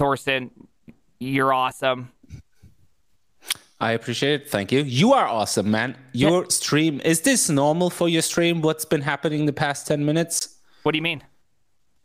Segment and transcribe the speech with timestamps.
[0.00, 0.50] Thorsten,
[1.18, 2.10] you're awesome.
[3.78, 4.48] I appreciate it.
[4.48, 4.80] Thank you.
[4.80, 5.94] You are awesome, man.
[6.14, 6.48] Your yeah.
[6.48, 8.62] stream is this normal for your stream?
[8.62, 10.56] What's been happening the past 10 minutes?
[10.84, 11.22] What do you mean?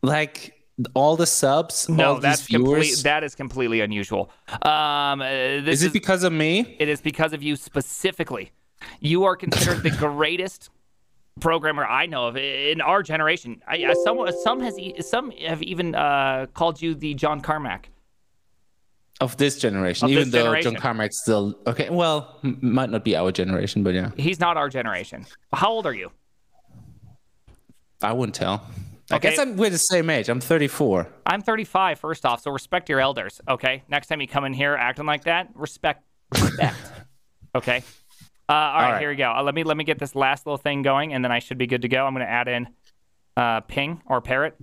[0.01, 0.59] Like
[0.93, 1.87] all the subs?
[1.87, 2.97] No, that's complete.
[3.03, 4.29] That is completely unusual.
[4.49, 6.75] Um, uh, is it is, because of me?
[6.77, 8.51] It is because of you specifically.
[8.99, 10.69] You are considered the greatest
[11.39, 13.61] programmer I know of in our generation.
[13.67, 14.77] I, some some has
[15.07, 17.89] some have even uh, called you the John Carmack
[19.21, 20.05] of this generation.
[20.05, 20.73] Of even this though generation.
[20.73, 21.89] John Carmack's still okay.
[21.89, 25.25] Well, m- might not be our generation, but yeah, he's not our generation.
[25.53, 26.11] How old are you?
[28.01, 28.65] I wouldn't tell.
[29.11, 29.29] I okay.
[29.29, 30.29] guess I'm, we're the same age.
[30.29, 31.07] I'm 34.
[31.27, 31.99] I'm 35.
[31.99, 33.39] First off, so respect your elders.
[33.47, 33.83] Okay.
[33.87, 36.75] Next time you come in here acting like that, respect, respect.
[37.55, 37.83] okay.
[38.47, 39.31] Uh, all, right, all right, here we go.
[39.31, 41.57] Uh, let me let me get this last little thing going, and then I should
[41.57, 42.05] be good to go.
[42.05, 42.67] I'm going to add in
[43.35, 44.55] uh, ping or parrot.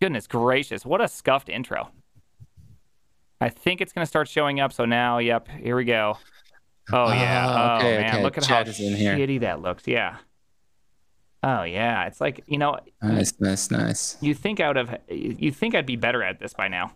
[0.00, 1.90] Goodness gracious, what a scuffed intro.
[3.40, 4.72] I think it's going to start showing up.
[4.72, 6.18] So now, yep, here we go.
[6.92, 7.46] Oh yeah.
[7.48, 8.22] Oh, okay, oh man, okay.
[8.22, 9.86] look at Chat how shitty that looks.
[9.86, 10.16] Yeah.
[11.42, 12.78] Oh yeah, it's like you know.
[13.02, 14.16] Nice, nice, nice.
[14.20, 16.92] You think out of you think I'd be better at this by now.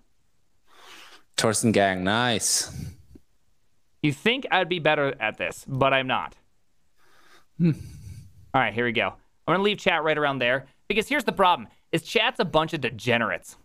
[1.36, 2.70] Thorsten Gang, nice.
[4.02, 6.34] You think I'd be better at this, but I'm not.
[7.58, 7.70] Hmm.
[8.52, 9.14] All right, here we go.
[9.46, 12.72] I'm gonna leave chat right around there because here's the problem: is chat's a bunch
[12.74, 13.56] of degenerates.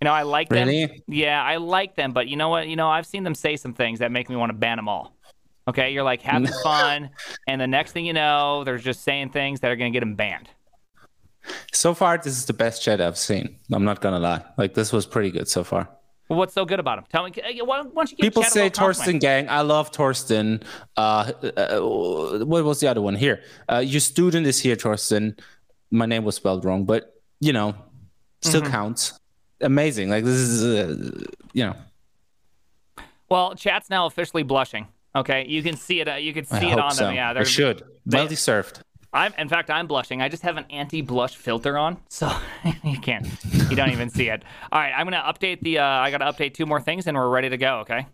[0.00, 0.68] You know, I like them.
[0.68, 1.02] really?
[1.08, 2.68] Yeah, I like them, but you know what?
[2.68, 4.88] You know, I've seen them say some things that make me want to ban them
[4.88, 5.16] all.
[5.66, 7.10] Okay, you're like having fun,
[7.48, 10.14] and the next thing you know, they're just saying things that are gonna get them
[10.14, 10.48] banned.
[11.72, 13.56] So far, this is the best chat I've seen.
[13.72, 14.44] I'm not gonna lie.
[14.56, 15.88] Like this was pretty good so far.
[16.28, 17.04] Well, what's so good about him?
[17.10, 17.32] Tell me.
[17.64, 19.48] Why don't you People say Thorsten Gang.
[19.48, 20.62] I love Thorsten.
[20.96, 23.42] Uh, uh, what was the other one here?
[23.70, 25.36] Uh, your student is here, Thorsten.
[25.90, 27.74] My name was spelled wrong, but you know,
[28.40, 28.70] still mm-hmm.
[28.70, 29.20] counts.
[29.60, 30.08] Amazing.
[30.08, 31.76] Like this is, uh, you know.
[33.28, 34.88] Well, chat's now officially blushing.
[35.16, 36.08] Okay, you can see it.
[36.08, 37.04] Uh, you can see I it on so.
[37.04, 37.14] them.
[37.14, 37.82] Yeah, they should.
[38.06, 38.80] Well deserved.
[39.14, 40.20] I'm in fact I'm blushing.
[40.20, 42.30] I just have an anti-blush filter on, so
[42.84, 43.26] you can't.
[43.70, 44.42] You don't even see it.
[44.72, 45.78] All right, I'm gonna update the.
[45.78, 47.78] Uh, I gotta update two more things, and we're ready to go.
[47.78, 48.06] Okay.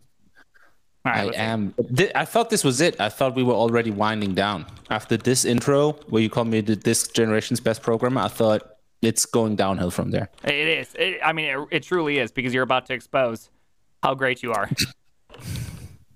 [1.07, 1.75] All right, I am.
[1.97, 3.01] Th- I thought this was it.
[3.01, 6.77] I thought we were already winding down after this intro, where you called me the,
[6.77, 8.21] this generation's best programmer.
[8.21, 8.63] I thought
[9.01, 10.29] it's going downhill from there.
[10.45, 10.95] It is.
[10.97, 13.49] It, I mean, it, it truly is because you're about to expose
[14.03, 14.69] how great you are.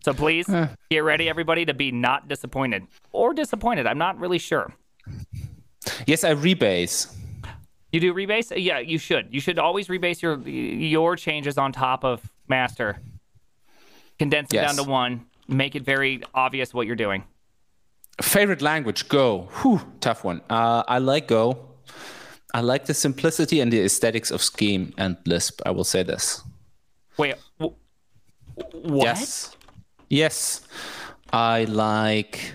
[0.04, 0.46] So please
[0.90, 3.86] get ready, everybody, to be not disappointed or disappointed.
[3.86, 4.70] I'm not really sure.
[6.06, 7.16] Yes, I rebase.
[7.90, 8.52] You do rebase?
[8.62, 9.32] Yeah, you should.
[9.32, 13.00] You should always rebase your your changes on top of master.
[14.18, 14.76] Condense it yes.
[14.76, 15.24] down to one.
[15.48, 17.24] Make it very obvious what you're doing.
[18.20, 19.08] Favorite language?
[19.08, 19.48] Go.
[19.62, 20.42] Whew, tough one.
[20.50, 21.70] Uh, I like Go.
[22.52, 25.62] I like the simplicity and the aesthetics of Scheme and Lisp.
[25.64, 26.42] I will say this.
[27.16, 27.72] Wait, wh-
[28.84, 29.04] what?
[29.06, 29.56] Yes.
[30.14, 30.60] Yes,
[31.32, 32.54] I like.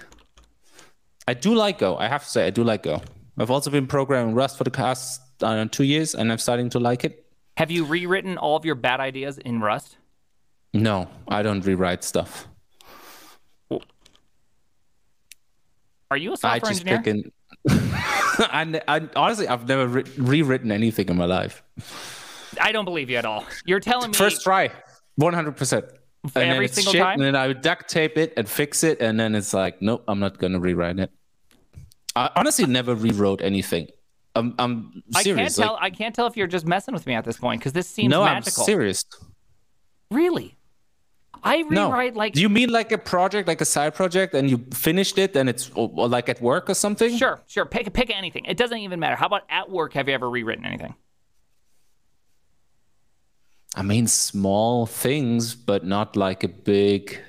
[1.28, 1.97] I do like Go.
[1.97, 3.02] I have to say, I do like Go.
[3.38, 6.80] I've also been programming Rust for the past know, two years, and I'm starting to
[6.80, 7.25] like it.
[7.58, 9.98] Have you rewritten all of your bad ideas in Rust?
[10.74, 12.48] No, I don't rewrite stuff.
[16.12, 17.02] Are you a software I just engineer?
[17.02, 17.34] Pick
[17.68, 21.62] I, I, honestly, I've never re- rewritten anything in my life.
[22.62, 23.44] I don't believe you at all.
[23.66, 24.72] You're telling me first try,
[25.18, 25.58] one hundred
[26.24, 27.13] percent every single shit, time.
[27.13, 30.03] And then I would duct tape it and fix it, and then it's like, nope,
[30.07, 31.12] I'm not gonna rewrite it.
[32.16, 33.88] I honestly never rewrote anything.
[34.35, 35.57] I'm, I'm serious.
[35.59, 35.78] I can't tell.
[35.81, 38.12] I can't tell if you're just messing with me at this point because this seems
[38.12, 38.63] no, magical.
[38.63, 39.06] I'm serious.
[40.12, 40.56] Really?
[41.44, 42.19] I rewrite no.
[42.19, 42.34] like.
[42.34, 45.50] Do you mean like a project, like a side project, and you finished it, and
[45.50, 47.16] it's or, or like at work or something?
[47.16, 47.66] Sure, sure.
[47.66, 48.46] Pick pick anything.
[48.46, 49.16] It doesn't even matter.
[49.16, 49.94] How about at work?
[49.94, 50.96] Have you ever rewritten anything?
[53.75, 57.19] I mean, small things, but not like a big,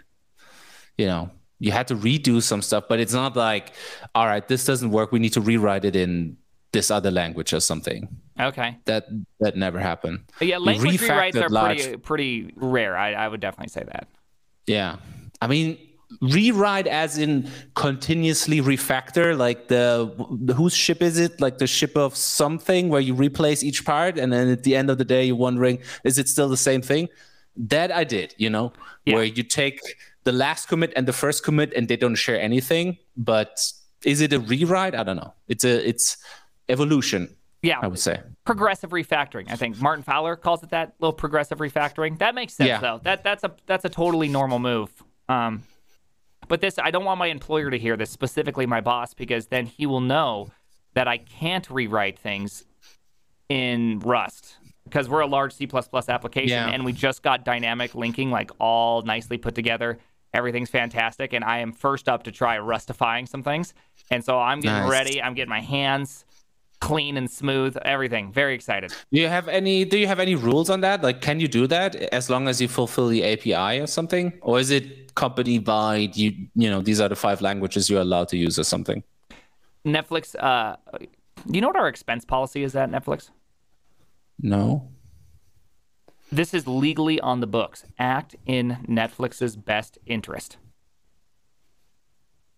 [0.96, 3.74] you know, you had to redo some stuff, but it's not like,
[4.14, 5.12] all right, this doesn't work.
[5.12, 6.38] We need to rewrite it in
[6.72, 8.08] this other language or something.
[8.40, 8.78] Okay.
[8.86, 9.06] That
[9.40, 10.20] that never happened.
[10.40, 11.78] Yeah, language rewrites are large...
[11.78, 12.96] pretty pretty rare.
[12.96, 14.08] I, I would definitely say that.
[14.66, 14.96] Yeah.
[15.42, 15.76] I mean,
[16.20, 20.12] rewrite as in continuously refactor like the,
[20.42, 21.40] the, whose ship is it?
[21.40, 24.90] Like the ship of something where you replace each part and then at the end
[24.90, 27.08] of the day you're wondering is it still the same thing?
[27.56, 28.72] That i did you know
[29.04, 29.16] yeah.
[29.16, 29.80] where you take
[30.24, 33.72] the last commit and the first commit and they don't share anything but
[34.04, 34.94] is it a rewrite?
[34.94, 35.34] I don't know.
[35.48, 36.16] It's a it's
[36.68, 37.78] evolution yeah.
[37.80, 38.20] I would say.
[38.44, 39.80] Progressive refactoring i think.
[39.80, 42.18] Martin fowler calls it that little progressive refactoring.
[42.18, 42.80] That makes sense yeah.
[42.80, 43.00] though.
[43.02, 44.90] That that's a that's a totally normal move.
[45.28, 45.62] Um
[46.50, 49.64] but this, I don't want my employer to hear this, specifically my boss, because then
[49.64, 50.48] he will know
[50.92, 52.64] that I can't rewrite things
[53.48, 55.68] in Rust because we're a large C++
[56.08, 56.68] application Yeah.
[56.68, 59.98] and we just got dynamic linking like all nicely put together.
[60.34, 63.72] Everything's fantastic, and I am first up to try rustifying some things.
[64.10, 64.90] And so I'm getting Nice.
[64.90, 65.22] ready.
[65.22, 66.24] I'm getting my hands
[66.80, 67.76] clean and smooth.
[67.84, 68.32] Everything.
[68.32, 68.90] Very excited.
[69.12, 69.84] Do you have any?
[69.84, 71.02] Do you have any rules on that?
[71.02, 74.58] Like, can you do that as long as you fulfill the API or something, or
[74.60, 76.16] is it company wide?
[76.16, 79.02] You you know these are the five languages you're allowed to use or something.
[79.84, 80.34] Netflix.
[80.38, 80.76] Uh,
[81.50, 83.30] you know what our expense policy is at Netflix?
[84.40, 84.88] No.
[86.32, 87.84] This is legally on the books.
[87.98, 90.58] Act in Netflix's best interest.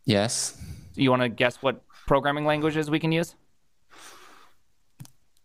[0.05, 0.61] Yes.
[0.95, 3.35] You want to guess what programming languages we can use?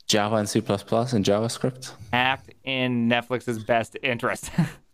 [0.08, 1.92] Java and C++ and JavaScript.
[2.14, 4.50] Act in Netflix's best interest.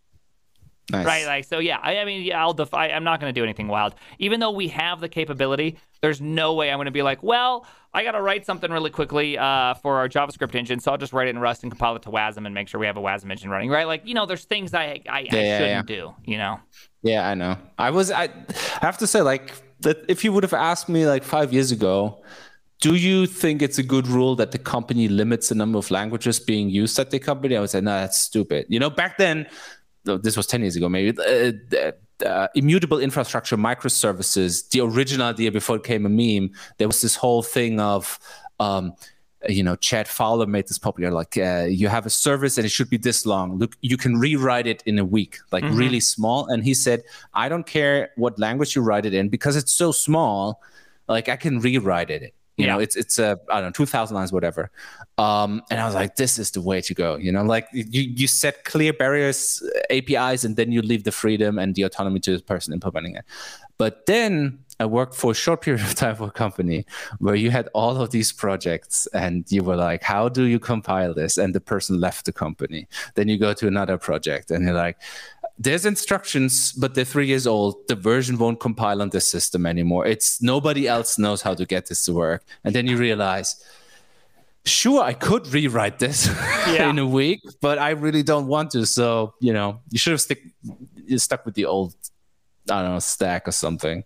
[0.92, 1.06] Nice.
[1.06, 3.44] right like so yeah i, I mean yeah i'll defy i'm not going to do
[3.44, 7.04] anything wild even though we have the capability there's no way i'm going to be
[7.04, 10.92] like well i got to write something really quickly uh, for our javascript engine so
[10.92, 12.86] i'll just write it in rust and compile it to wasm and make sure we
[12.86, 15.58] have a wasm engine running right like you know there's things i i, I yeah,
[15.58, 16.60] shouldn't do you know
[17.04, 17.58] Yeah, I know.
[17.78, 18.12] I was.
[18.12, 18.30] I
[18.82, 19.52] have to say, like,
[19.82, 22.24] that if you would have asked me like five years ago,
[22.80, 26.40] do you think it's a good rule that the company limits the number of languages
[26.40, 27.58] being used at the company?
[27.58, 28.68] I would say, no, that's stupid.
[28.70, 29.48] You know, back then,
[30.04, 31.18] this was ten years ago, maybe.
[31.20, 31.92] Uh,
[32.26, 34.70] uh, immutable infrastructure, microservices.
[34.70, 38.20] The original idea before it came a meme, there was this whole thing of.
[38.60, 38.94] Um,
[39.50, 41.12] you know, Chad Fowler made this popular.
[41.12, 43.58] Like, uh, you have a service and it should be this long.
[43.58, 46.48] Look, you can rewrite it in a week, like really small.
[46.48, 47.04] And he said,
[47.34, 50.62] I don't care what language you write it in because it's so small.
[51.10, 52.34] Like, I can rewrite it.
[52.58, 54.70] You know, it's it's a i don't know, two thousand lines, whatever.
[55.18, 57.16] Um, and I was like, this is the way to go.
[57.16, 61.12] You know, like you you set clear barriers, uh, APIs, and then you leave the
[61.12, 63.26] freedom and the autonomy to the person implementing it.
[63.78, 66.86] But then I worked for a short period of time for a company
[67.20, 71.14] where you had all of these projects and you were like, how do you compile
[71.14, 71.38] this?
[71.38, 72.88] And the person left the company.
[73.16, 74.98] Then you go to another project and you're like,
[75.58, 77.88] there's instructions, but they're three years old.
[77.88, 80.06] The version won't compile on this system anymore.
[80.08, 82.44] It's nobody else knows how to get this to work.
[82.64, 83.64] And then you realize,
[84.66, 86.28] sure, I could rewrite this
[86.68, 86.90] Yeah.
[86.90, 88.86] in a week, but I really don't want to.
[88.86, 90.42] So, you know, you should have stick
[91.06, 91.94] you stuck with the old,
[92.70, 94.04] I don't know, stack or something.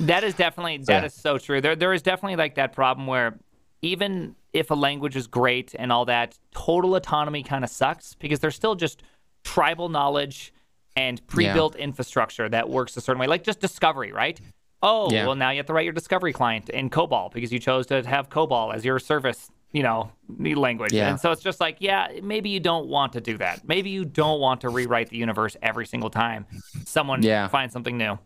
[0.00, 1.06] That is definitely that Yeah.
[1.06, 1.60] is so true.
[1.60, 3.38] There there is definitely like that problem where
[3.82, 8.40] even if a language is great and all that, total autonomy kind of sucks because
[8.40, 9.02] there's still just
[9.44, 10.52] tribal knowledge
[10.96, 13.26] and pre-built infrastructure that works a certain way.
[13.26, 14.40] Like just discovery, right?
[14.82, 15.26] Oh, Yeah.
[15.26, 18.02] well now you have to write your discovery client in COBOL because you chose to
[18.02, 20.92] have COBOL as your service, you know, language.
[20.92, 21.10] Yeah.
[21.10, 23.66] And so it's just like, yeah, maybe you don't want to do that.
[23.68, 26.46] Maybe you don't want to rewrite the universe every single time
[26.86, 27.46] someone Yeah.
[27.48, 28.18] finds something new.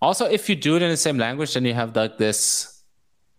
[0.00, 2.82] Also, if you do it in the same language, then you have like this.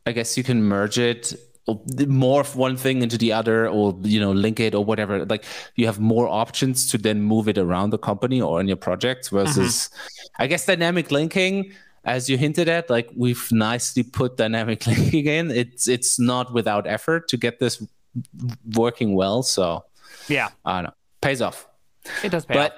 [0.05, 1.33] I guess you can merge it,
[1.67, 5.25] morph one thing into the other, or you know, link it or whatever.
[5.25, 5.45] Like
[5.75, 9.29] you have more options to then move it around the company or in your project.
[9.29, 10.43] Versus, mm-hmm.
[10.43, 11.71] I guess dynamic linking,
[12.03, 15.51] as you hinted at, like we've nicely put dynamic linking in.
[15.51, 17.85] It's it's not without effort to get this
[18.75, 19.43] working well.
[19.43, 19.85] So
[20.27, 21.67] Yeah, I don't know, pays off.
[22.23, 22.71] it does pay off.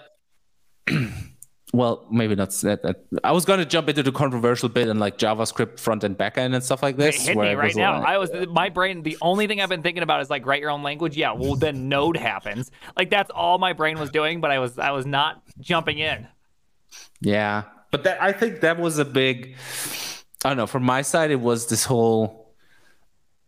[1.76, 2.52] Well, maybe not.
[2.52, 6.04] That, that- I was going to jump into the controversial bit and like JavaScript front
[6.04, 7.26] and back end and stuff like this.
[7.28, 8.00] hit where me right now.
[8.00, 9.04] like- I was my brain.
[9.04, 11.18] The only thing I've been thinking about is like write your own language.
[11.18, 12.72] Yeah, well then Node happens.
[12.98, 16.28] Like that's all my brain was doing, but I was I was not jumping in.
[17.22, 19.56] yeah, but that I think that was a big.
[20.44, 20.68] I don't know.
[20.68, 22.45] From my side, it was this whole.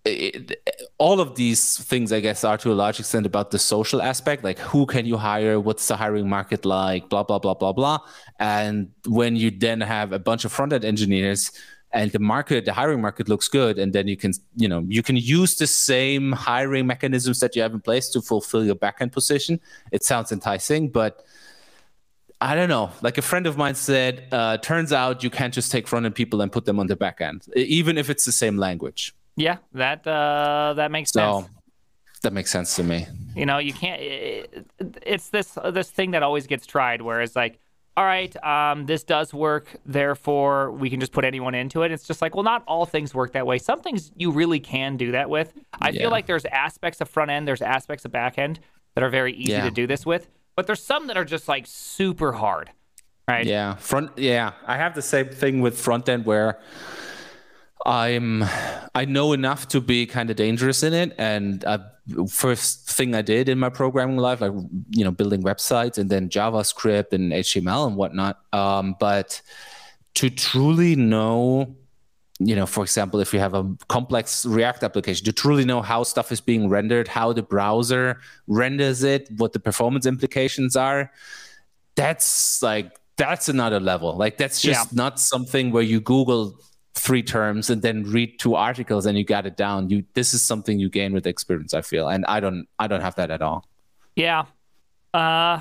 [0.07, 0.63] It,
[0.97, 4.43] all of these things, I guess, are to a large extent about the social aspect,
[4.43, 7.99] like who can you hire, what's the hiring market like, blah blah blah blah blah.
[8.39, 11.51] And when you then have a bunch of front end engineers,
[11.91, 15.01] and the market, the hiring market looks good, and then you can, you know, you
[15.01, 19.11] can use the same hiring mechanisms that you have in place to fulfill your backend
[19.13, 19.59] position.
[19.91, 21.23] It sounds enticing, but
[22.41, 22.91] I don't know.
[23.01, 26.13] Like a friend of mine said, uh, turns out you can't just take front end
[26.13, 29.15] people and put them on the back end, even if it's the same language.
[29.37, 31.51] Yeah, that uh, that makes So sense.
[32.23, 33.05] that makes sense to me.
[33.35, 34.01] You know, you can't.
[34.01, 34.65] It,
[35.03, 37.59] it's this this thing that always gets tried, where it's like,
[37.95, 41.91] all right, um, this does work, therefore we can just put anyone into it.
[41.91, 43.57] It's just like, well, not all things work that way.
[43.59, 45.53] Some things you really can do that with.
[45.79, 46.01] I Yeah.
[46.01, 48.59] feel like there's aspects of front end, there's aspects of back end
[48.95, 49.63] that are very easy Yeah.
[49.65, 52.71] to do this with, but there's some that are just like super hard,
[53.27, 53.45] right?
[53.45, 54.17] Yeah, front.
[54.17, 56.59] Yeah, I have the same thing with front end where
[57.87, 58.43] I'm
[58.93, 61.79] I know enough to be kind of dangerous in it, and uh,
[62.29, 64.51] first thing I did in my programming life, like
[64.91, 68.39] you know, building websites and then JavaScript and HTML and whatnot.
[68.51, 69.41] Um, but
[70.15, 71.75] to truly know
[72.39, 76.03] you know, for example, if you have a complex React application, to truly know how
[76.03, 81.11] stuff is being rendered, how the browser renders it, what the performance implications are,
[81.95, 84.15] that's like that's another level.
[84.15, 84.95] Like that's just yeah.
[84.95, 86.59] not something where you Google
[86.97, 89.89] three terms and then read two articles and you got it down.
[89.89, 92.07] You this is something you gain with experience, I feel.
[92.07, 93.65] And I don't I don't have that at all.
[94.15, 94.45] Yeah.
[95.13, 95.59] Uh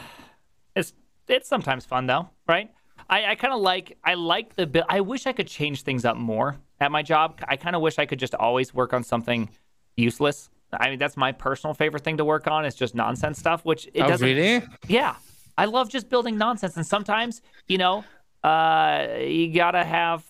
[0.75, 0.93] it's
[1.29, 2.71] it's sometimes fun though, right?
[3.09, 4.85] I, I kind of like I like the bit.
[4.89, 7.41] I wish I could change things up more at my job.
[7.47, 9.49] I kind of wish I could just always work on something
[9.97, 10.51] useless.
[10.73, 12.65] I mean, that's my personal favorite thing to work on.
[12.65, 14.27] It's just nonsense stuff, which it oh, doesn't.
[14.27, 14.67] Really?
[14.89, 15.15] Yeah,
[15.57, 16.77] I love just building nonsense.
[16.77, 18.05] And sometimes, you know,
[18.43, 20.25] uh, you gotta have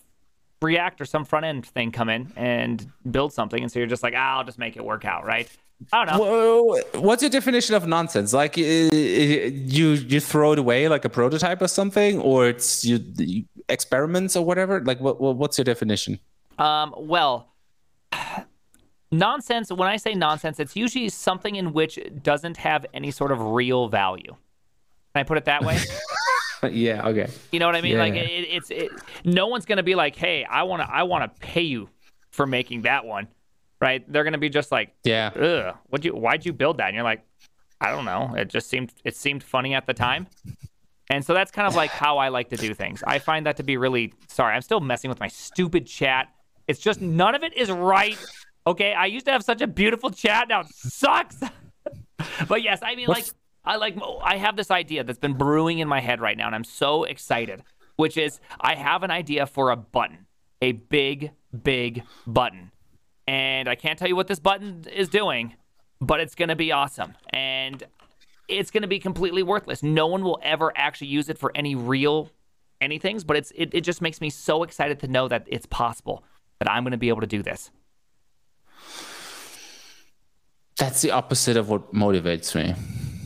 [0.61, 4.03] React or some front end thing come in and build something, and so you're just
[4.03, 5.49] like, ah, I'll just make it work out, right?
[5.93, 6.81] I don't know.
[6.99, 8.33] What's your definition of nonsense?
[8.33, 14.35] Like you you throw it away like a prototype or something, or it's you, experiments
[14.35, 14.83] or whatever.
[14.83, 16.19] Like what what's your definition?
[16.57, 17.53] Um, well,
[19.11, 19.71] nonsense.
[19.71, 23.87] When I say nonsense, it's usually something in which doesn't have any sort of real
[23.87, 24.35] value.
[25.13, 25.77] Can I put it that way?
[26.71, 27.07] yeah.
[27.07, 27.27] Okay.
[27.51, 27.93] You know what I mean?
[27.93, 27.99] Yeah.
[27.99, 28.91] Like it, it's it,
[29.23, 31.89] no one's gonna be like, hey, I want to I want to pay you
[32.31, 33.27] for making that one
[33.79, 34.03] right?
[34.11, 36.15] They're gonna be just like, yeah, ugh, what you?
[36.15, 36.87] Why'd you build that?
[36.87, 37.23] And you're like,
[37.79, 38.33] I don't know.
[38.35, 40.27] It just seemed it seemed funny at the time.
[41.09, 43.01] And so that's kind of like how I like to do things.
[43.05, 44.55] I find that to be really sorry.
[44.55, 46.27] I'm still messing with my stupid chat.
[46.67, 48.17] It's just none of it is right.
[48.65, 50.49] Okay, I used to have such a beautiful chat.
[50.49, 51.39] Now it sucks.
[52.49, 53.29] but yes, I mean, What's...
[53.29, 53.35] like
[53.67, 56.55] I like I have this idea that's been brewing in my head right now, and
[56.55, 57.63] I'm so excited.
[57.95, 60.27] Which is, I have an idea for a button,
[60.61, 61.31] a big,
[61.63, 62.71] big button
[63.27, 65.55] and I can't tell you what this button is doing,
[65.99, 67.15] but it's to be awesome.
[67.31, 67.83] And
[68.47, 69.83] it's to be completely worthless.
[69.83, 72.31] No one will ever actually use it for any real
[72.81, 76.23] anythings, but it's it, it just makes me so excited to know that it's possible
[76.59, 77.71] that I'm to be able to do this.
[80.77, 82.75] That's the opposite of what motivates me.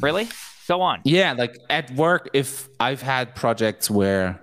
[0.02, 0.28] Really?
[0.68, 1.02] Go on.
[1.04, 4.40] Yeah, like at work if I've had projects where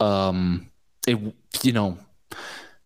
[0.00, 0.70] um
[1.06, 1.18] it
[1.62, 1.98] you know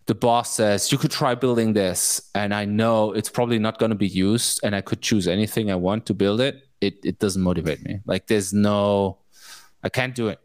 [0.07, 3.90] the boss says you could try building this and i know it's probably not going
[3.90, 7.19] to be used and i could choose anything i want to build it it, it
[7.19, 9.19] doesn't motivate me like there's no
[9.83, 10.40] i can't do it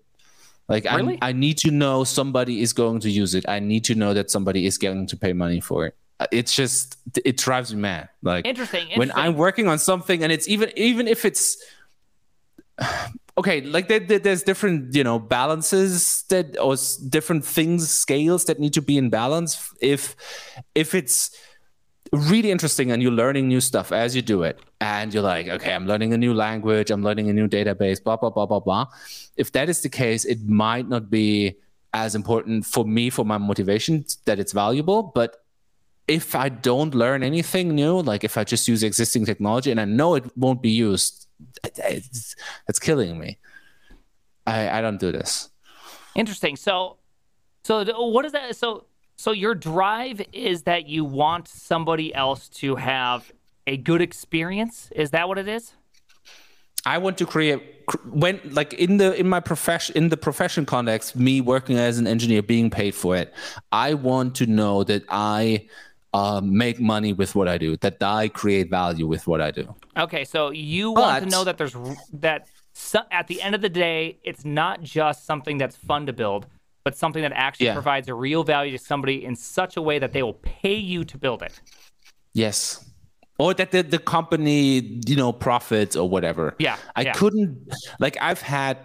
[0.67, 1.17] like really?
[1.21, 4.13] I, I need to know somebody is going to use it i need to know
[4.13, 5.95] that somebody is going to pay money for it
[6.31, 8.09] it's just it drives me mad.
[8.21, 8.99] Like interesting, interesting.
[8.99, 11.57] when i'm working on something and it's even even if it's
[13.37, 16.75] okay like there, there, there's different you know balances that or
[17.09, 19.73] different things scales that need to be in balance.
[19.81, 20.15] If
[20.75, 21.35] if it's
[22.11, 25.75] really interesting and you're learning new stuff as you do it and you're like okay
[25.75, 28.87] i'm learning a new language i'm learning a new database blah blah blah blah blah.
[29.37, 31.57] If that is the case it might not be
[31.93, 35.43] as important for me for my motivation that it's valuable but
[36.09, 39.85] if i don't learn anything new like if i just use existing technology and i
[39.85, 41.27] know it won't be used
[41.63, 42.35] it's,
[42.67, 43.37] it's killing me.
[44.45, 45.49] I I don't do this.
[46.15, 46.55] Interesting.
[46.55, 46.97] So,
[47.63, 48.55] so what is that?
[48.55, 48.85] So,
[49.15, 53.31] so your drive is that you want somebody else to have
[53.67, 54.89] a good experience.
[54.95, 55.73] Is that what it is?
[56.85, 57.61] I want to create
[58.09, 62.07] when like in the in my profession in the profession context, me working as an
[62.07, 63.33] engineer, being paid for it.
[63.71, 65.67] I want to know that I
[66.13, 69.75] uh, make money with what I do, that I create value with what I do.
[69.97, 71.75] Okay, so you but, want to know that there's
[72.13, 76.13] that so, at the end of the day, it's not just something that's fun to
[76.13, 76.47] build,
[76.85, 77.73] but something that actually yeah.
[77.73, 81.03] provides a real value to somebody in such a way that they will pay you
[81.03, 81.59] to build it.
[82.33, 82.89] Yes.
[83.37, 86.55] Or that the, the company, you know, profits or whatever.
[86.57, 86.77] Yeah.
[86.95, 87.13] I yeah.
[87.13, 87.67] couldn't
[87.99, 88.77] like I've had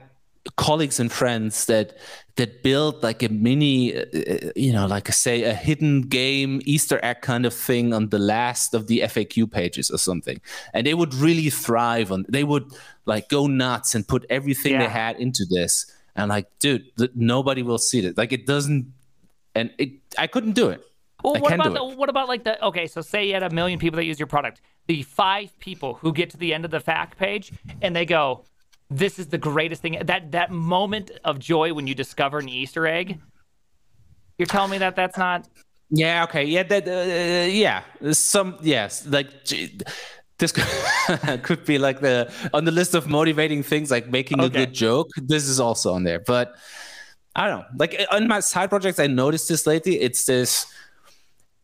[0.57, 1.97] colleagues and friends that
[2.37, 7.01] that build like a mini uh, uh you know like say a hidden game easter
[7.03, 10.41] egg kind of thing on the last of the faq pages or something
[10.75, 12.71] and they would really thrive on they would
[13.07, 14.81] like go nuts and put everything yeah.
[14.81, 16.85] they had into this and like dude
[17.15, 18.93] nobody will see it like it doesn't
[19.55, 20.83] and it i couldn't do it
[21.25, 22.87] well, what about the, what about like the okay?
[22.87, 24.61] So say you had a million people that use your product.
[24.89, 28.45] The five people who get to the end of the FAQ page and they go,
[28.91, 29.99] this is the greatest thing.
[30.05, 33.21] That that moment of joy when you discover an Easter egg.
[34.39, 35.49] You're telling me that that's not.
[35.91, 36.25] Yeah.
[36.25, 36.45] Okay.
[36.45, 36.63] Yeah.
[36.65, 36.89] That.
[36.89, 37.83] Uh, yeah.
[38.13, 38.59] Some.
[38.63, 39.07] Yes.
[39.07, 39.29] Like.
[40.37, 40.51] This
[41.43, 44.47] could be like the on the list of motivating things, like making okay.
[44.47, 45.09] a good joke.
[45.17, 46.57] This is also on there, but
[47.37, 47.67] I don't know.
[47.77, 50.01] Like on my side projects, I noticed this lately.
[50.01, 50.67] It's this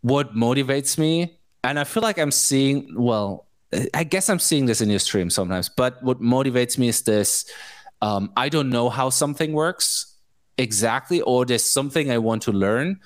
[0.03, 2.95] what motivates me, and I feel like I'm seeing.
[2.97, 3.49] Well,
[3.95, 7.45] I guess I'm seeing this in your stream sometimes, but what motivates me is this
[8.03, 10.07] um, I don't know how something works.
[10.59, 12.99] exactly or there's something i want to learn.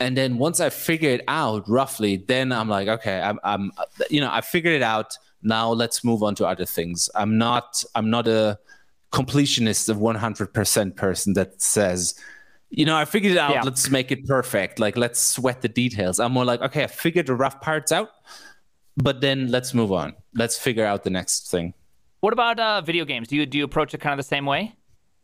[0.00, 3.70] And then once i figure it out roughly then i'm like okay i'm, I'm
[4.08, 5.10] you know i figured it out.
[5.42, 7.10] Now let's move on to other things.
[7.14, 8.58] I'm not i'm not a
[9.10, 12.14] completionist of 100% person that says
[12.70, 13.62] you know i figured it out Yeah.
[13.62, 14.78] let's make it perfect.
[14.78, 16.18] Like let's sweat the details.
[16.18, 18.08] I'm more like okay i figured the rough parts out
[18.96, 21.74] but then let's move on let's figure out the next thing
[22.20, 23.26] What about uh, video games?
[23.28, 24.74] Do you do you approach it kind of the same way?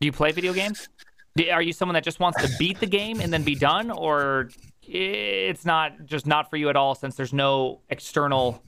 [0.01, 0.89] Do you play video games?
[1.37, 3.89] Do, are you someone that just wants to beat the game and then be done,
[3.89, 4.49] or
[4.83, 8.61] it's not just not for you at all since there's no external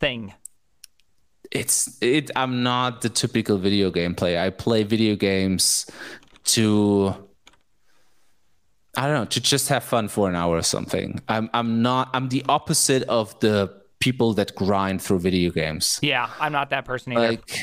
[0.00, 0.32] thing?
[1.52, 5.86] it's it i'm not the typical video game player i play video games
[6.44, 7.14] to
[8.96, 12.08] i don't know to just have fun for an hour or something i'm i'm not
[12.14, 16.84] i'm the opposite of the people that grind through video games Yeah, I'm not that
[16.84, 17.28] person either.
[17.28, 17.56] like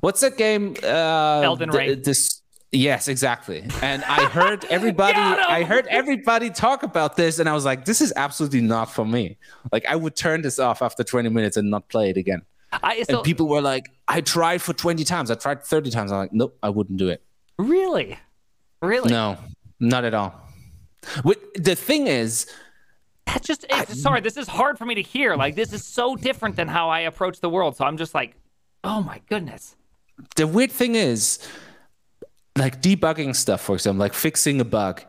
[0.00, 2.02] what's that game uh Elden th- Ring.
[2.02, 5.16] this yes exactly and i heard everybody
[5.58, 9.04] i heard everybody talk about this and i was like this is absolutely not for
[9.06, 9.24] me
[9.72, 12.42] like i would turn this off after 20 minutes and not play it again
[12.82, 15.30] I so, and people were like, I tried for 20 times.
[15.30, 16.10] I tried 30 times.
[16.12, 17.22] I'm like, nope, I wouldn't do it.
[17.58, 18.18] really,
[18.82, 19.08] really.
[19.10, 19.38] No,
[19.80, 20.34] not at all.
[21.24, 22.46] With, the thing is,
[23.26, 24.20] That's just it's, sorry.
[24.20, 25.36] This is hard for me to hear.
[25.36, 27.76] Like this is so different than how I approach the world.
[27.76, 28.36] So I'm just like,
[28.84, 29.76] oh my goodness.
[30.36, 31.38] the weird thing is,
[32.56, 35.02] like debugging stuff, for example, like fixing a bug,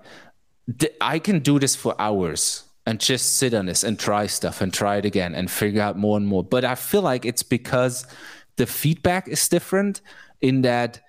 [1.00, 4.74] I can do this for hours and just sit on this and try stuff and
[4.74, 6.44] try it again and figure out more and more.
[6.44, 8.06] But I feel like it's because
[8.58, 10.02] the feedback is different
[10.42, 11.02] in that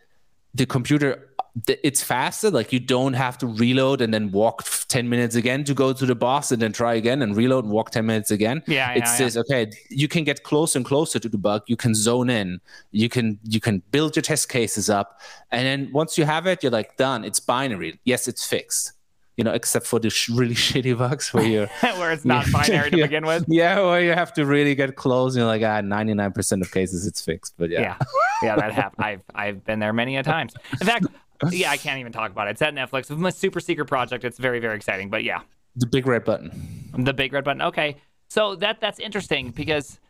[0.55, 1.28] the computer
[1.67, 2.51] th- it's faster.
[2.51, 5.93] Like you don't have to reload and then walk f- 10 minutes again to go
[5.93, 8.63] to the boss and then try again and reload and walk 10 minutes again.
[8.67, 11.63] Yeah, it yeah, says okay you can get closer and closer to the bug.
[11.67, 12.61] You can zone in.
[12.93, 15.21] You can you can build your test cases up.
[15.51, 17.25] And then once you have it you're like done.
[17.25, 17.99] It's binary.
[18.05, 18.93] Yes it's fixed.
[19.37, 22.91] You know except for the sh- really shitty bugs where you're Where it's not binary
[22.91, 23.05] to Yeah.
[23.07, 23.45] begin with.
[23.47, 25.37] yeah where you have to really get close.
[25.37, 27.97] You're like ah 99% of cases it's fixed but yeah, Yeah,
[28.43, 29.05] yeah, that happened.
[29.05, 30.55] I've I've been there many a times.
[30.81, 31.07] In fact,
[31.51, 32.53] yeah, I can't even talk about it.
[32.53, 33.11] It's at Netflix.
[33.11, 34.25] It's my super secret project.
[34.25, 35.09] It's very very exciting.
[35.11, 35.41] But yeah,
[35.77, 36.51] the big red button
[36.97, 37.63] the big red button.
[37.63, 37.97] Okay,
[38.29, 40.01] so that that's interesting because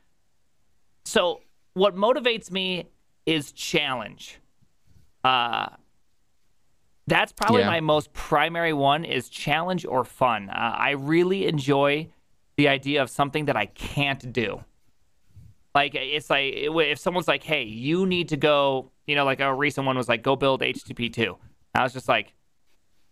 [1.04, 1.40] so
[1.74, 2.88] what motivates me
[3.26, 4.38] is challenge.
[5.24, 5.66] Uh,
[7.06, 7.68] that's probably Yeah.
[7.70, 10.50] my most primary one is challenge or fun.
[10.50, 12.08] Uh, I really enjoy
[12.56, 14.64] the idea of something that I can't do.
[15.78, 19.54] Like it's like if someone's like, "Hey, you need to go," you know, like a
[19.54, 21.36] recent one was like, "Go build HTTP 2."
[21.76, 22.34] I was just like,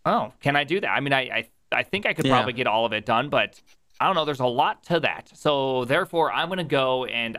[0.05, 2.33] "Oh, can I do that?" I mean, I I, I think I could Yeah.
[2.33, 3.63] probably get all of it done, but
[4.01, 4.25] I don't know.
[4.25, 7.39] There's a lot to that, so therefore, I'm gonna go and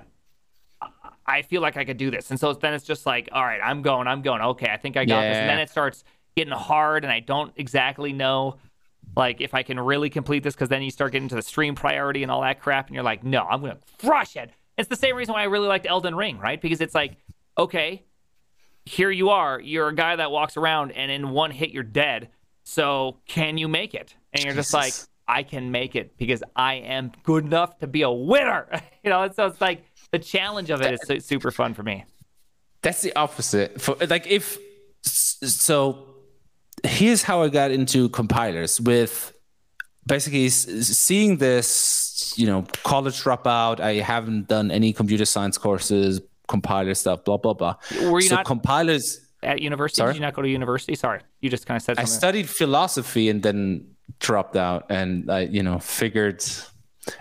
[1.26, 2.32] I feel like I could do this.
[2.32, 4.42] And so then it's just like, all right, I'm going, I'm going.
[4.42, 5.40] Okay, I think I got this.
[5.40, 6.06] And then it starts
[6.38, 8.56] getting hard, and I don't exactly know,
[9.18, 11.76] like, if I can really complete this, because then you start getting to the stream
[11.76, 14.52] priority and all that crap, and you're like, no, I'm gonna crush it.
[14.78, 16.62] It's the same reason why I really liked Elden Ring, right?
[16.62, 17.18] Because it's like,
[17.58, 18.04] okay,
[18.86, 22.30] here you are, you're a guy that walks around, and in one hit you're dead.
[22.64, 24.16] So can you make it?
[24.34, 24.94] And you're just like,
[25.28, 28.68] I can make it because I am good enough to be a winner.
[29.04, 32.06] you know, so it's like the challenge of it is su- super fun for me.
[32.82, 34.58] that's the opposite for like if
[35.02, 36.06] so
[36.84, 39.34] here's how i got into compilers with
[40.08, 46.94] basically seeing this you know college dropout i haven't done any computer science courses compiler
[46.94, 47.76] stuff blah blah blah
[48.10, 50.00] Were you so not compilers at university?
[50.00, 50.14] Sorry?
[50.14, 50.96] Did you not go to university?
[50.96, 53.86] Sorry, you just kind of said i studied philosophy and then
[54.20, 56.44] dropped out and i you know figured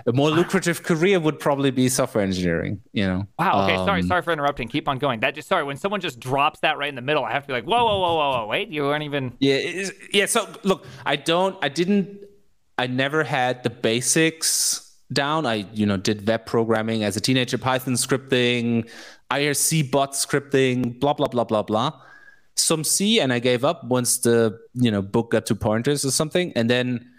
[0.07, 3.65] a more lucrative career would probably be software engineering you know wow.
[3.65, 3.77] Okay.
[3.77, 4.01] sorry.
[4.01, 4.69] Um, Sorry for interrupting.
[4.69, 5.21] Keep on going.
[5.21, 5.65] That just sorry.
[5.65, 7.85] When someone just drops that right in the middle, I have to be like, whoa,
[7.85, 8.47] whoa, whoa, whoa, whoa.
[8.47, 9.33] Wait, you weren't even.
[9.39, 10.27] Yeah, yeah.
[10.27, 12.26] So look, I don't, I didn't,
[12.79, 15.47] I never had the basics down.
[15.47, 18.91] I, you know, did web programming as a teenager, Python scripting,
[19.31, 22.01] IRC bot scripting, blah blah blah blah blah.
[22.57, 26.11] Some C, and I gave up once the you know book got to pointers or
[26.11, 27.11] something, and then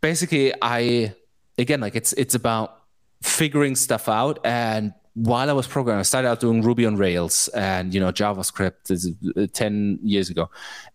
[0.00, 1.14] basically I
[1.56, 2.82] again like it's it's about
[3.22, 4.92] figuring stuff out and
[5.24, 8.90] while I was programming, I started out doing Ruby on Rails and you know JavaScript
[9.36, 10.48] uh, ten years ago,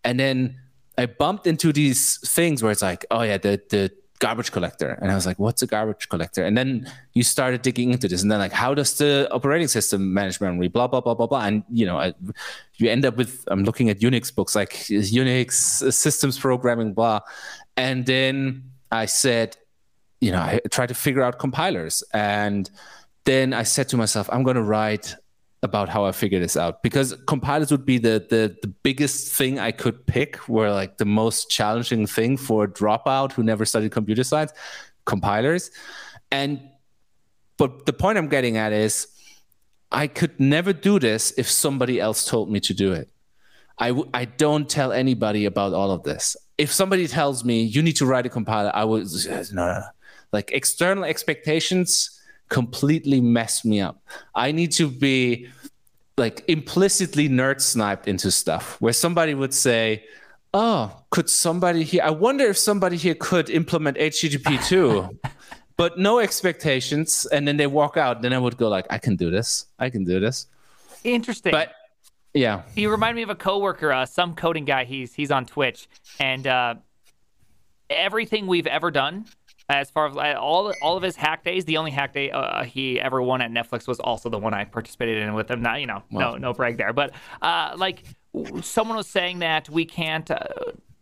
[0.03, 0.57] and then
[0.97, 5.11] I bumped into these things where it's like, oh yeah, the the garbage collector, and
[5.11, 6.45] I was like, what's a garbage collector?
[6.45, 10.13] And then you started digging into this, and then like, how does the operating system
[10.13, 10.67] manage memory?
[10.67, 12.13] Blah blah blah blah blah, and you know, I,
[12.75, 17.21] you end up with I'm looking at Unix books like Unix systems programming, blah,
[17.75, 19.57] and then I said,
[20.21, 22.03] you know, I tried to figure out compilers.
[22.13, 22.69] And
[23.25, 25.15] then I said to myself, I'm going to write
[25.63, 29.59] about how I figure this out because compilers would be the, the the biggest thing
[29.59, 33.91] I could pick, were like the most challenging thing for a dropout who never studied
[33.91, 34.51] computer science,
[35.05, 35.71] compilers.
[36.31, 36.59] And
[37.57, 39.07] but the point I'm getting at is
[39.91, 43.09] I could never do this if somebody else told me to do it.
[43.77, 46.35] I w- I don't tell anybody about all of this.
[46.57, 49.83] If somebody tells me you need to write a compiler, I would no, no, no.
[50.33, 52.12] like external expectations
[52.49, 54.01] completely mess me up.
[54.35, 55.47] I need to be
[56.17, 60.03] like implicitly nerd sniped into stuff where somebody would say,
[60.53, 62.03] "Oh, could somebody here?
[62.03, 65.17] I wonder if somebody here could implement HTTP two."
[65.75, 68.21] but no expectations, and then they walk out.
[68.21, 69.65] Then I would go like, "I can do this.
[69.79, 70.47] I can do this."
[71.03, 71.51] Interesting.
[71.51, 71.73] But
[72.33, 72.63] yeah.
[72.75, 74.85] You remind me of a coworker, uh, some coding guy.
[74.85, 75.87] He's he's on Twitch,
[76.19, 76.75] and uh,
[77.89, 79.25] everything we've ever done,
[79.69, 82.63] as far as uh, all all of his hack days, the only hack day uh,
[82.63, 85.61] he ever won at Netflix was also the one I participated in with him.
[85.61, 88.03] Not you know, no no brag there, but uh, like
[88.61, 90.39] someone was saying that we can't, uh,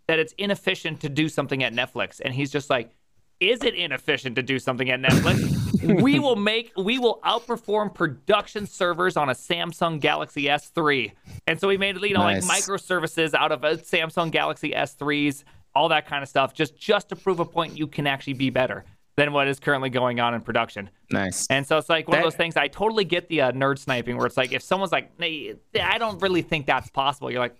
[0.07, 2.91] that it's inefficient to do something at Netflix, and he's just like,
[3.39, 6.01] is it inefficient to do something at Netflix?
[6.01, 11.11] we will make we will outperform production servers on a Samsung Galaxy S3.
[11.47, 12.47] And so we made you know nice.
[12.47, 15.43] like microservices out of a Samsung Galaxy S3s,
[15.73, 18.49] all that kind of stuff, just just to prove a point you can actually be
[18.49, 18.85] better
[19.17, 20.89] than what is currently going on in production.
[21.11, 21.45] Nice.
[21.47, 22.55] And so it's like one that, of those things.
[22.55, 25.97] I totally get the uh, nerd sniping, where it's like if someone's like, hey, I
[25.97, 27.29] don't really think that's possible.
[27.29, 27.55] You're like,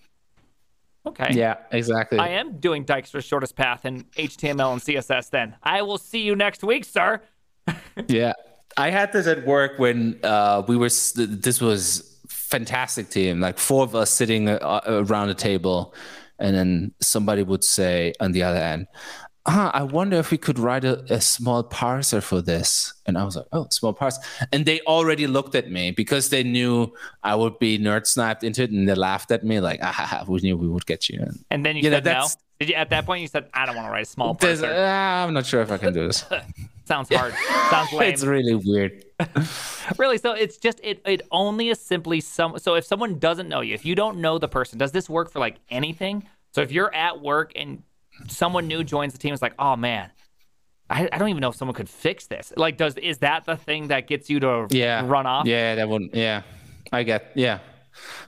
[1.06, 1.30] Okay.
[1.32, 2.20] Yeah, exactly.
[2.20, 5.56] I am doing Dijkstra's shortest path in HTML and CSS then.
[5.64, 7.22] I will see you next week, sir.
[8.08, 8.34] yeah.
[8.78, 13.84] I had this at work when uh, we were, this was fantastic team, like four
[13.84, 15.94] of us sitting uh, around a table.
[16.42, 18.88] And then somebody would say on the other end,
[19.46, 22.94] ah, I wonder if we could write a, a, small parser for this.
[23.06, 24.20] And I was like, oh, small parser.
[24.52, 28.64] And they already looked at me because they knew I would be nerd sniped into
[28.64, 28.72] it.
[28.72, 31.22] And they laughed at me like, ah, we knew we would get you.
[31.22, 32.28] And, and then you said no?
[32.60, 34.70] Did you, at that point, you said, I don't want to write a small parser.
[34.70, 36.24] Uh, I'm not sure if I can do this.
[36.86, 37.34] Sounds hard.
[37.72, 38.14] Sounds lame.
[38.14, 39.04] it's really weird.
[39.98, 41.02] really, so it's just it.
[41.06, 42.60] It only is simply some.
[42.60, 45.32] So if someone doesn't know you, if you don't know the person, does this work
[45.32, 46.28] for like anything?
[46.54, 47.84] So if you're at work and
[48.28, 50.12] someone new joins the team, it's like, oh man,
[50.90, 52.52] I, I, don't even know if someone could fix this.
[52.58, 55.06] Like, does is that the thing that gets you to yeah.
[55.06, 55.46] run off?
[55.46, 56.14] Yeah, that wouldn't.
[56.14, 56.44] Yeah,
[56.92, 57.32] I get.
[57.36, 57.60] Yeah,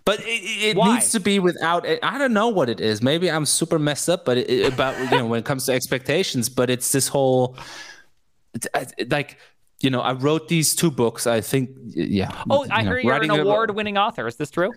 [0.06, 1.86] but it, it needs to be without.
[1.86, 3.02] I don't know what it is.
[3.02, 6.50] Maybe I'm super messed up, but it, about you know when it comes to expectations.
[6.50, 7.58] But it's this whole
[9.10, 9.38] like
[9.84, 11.28] you know I wrote these two books.
[11.28, 12.32] I think yeah.
[12.50, 14.26] Oh, I hear you're an award-winning author.
[14.28, 14.72] Is this true?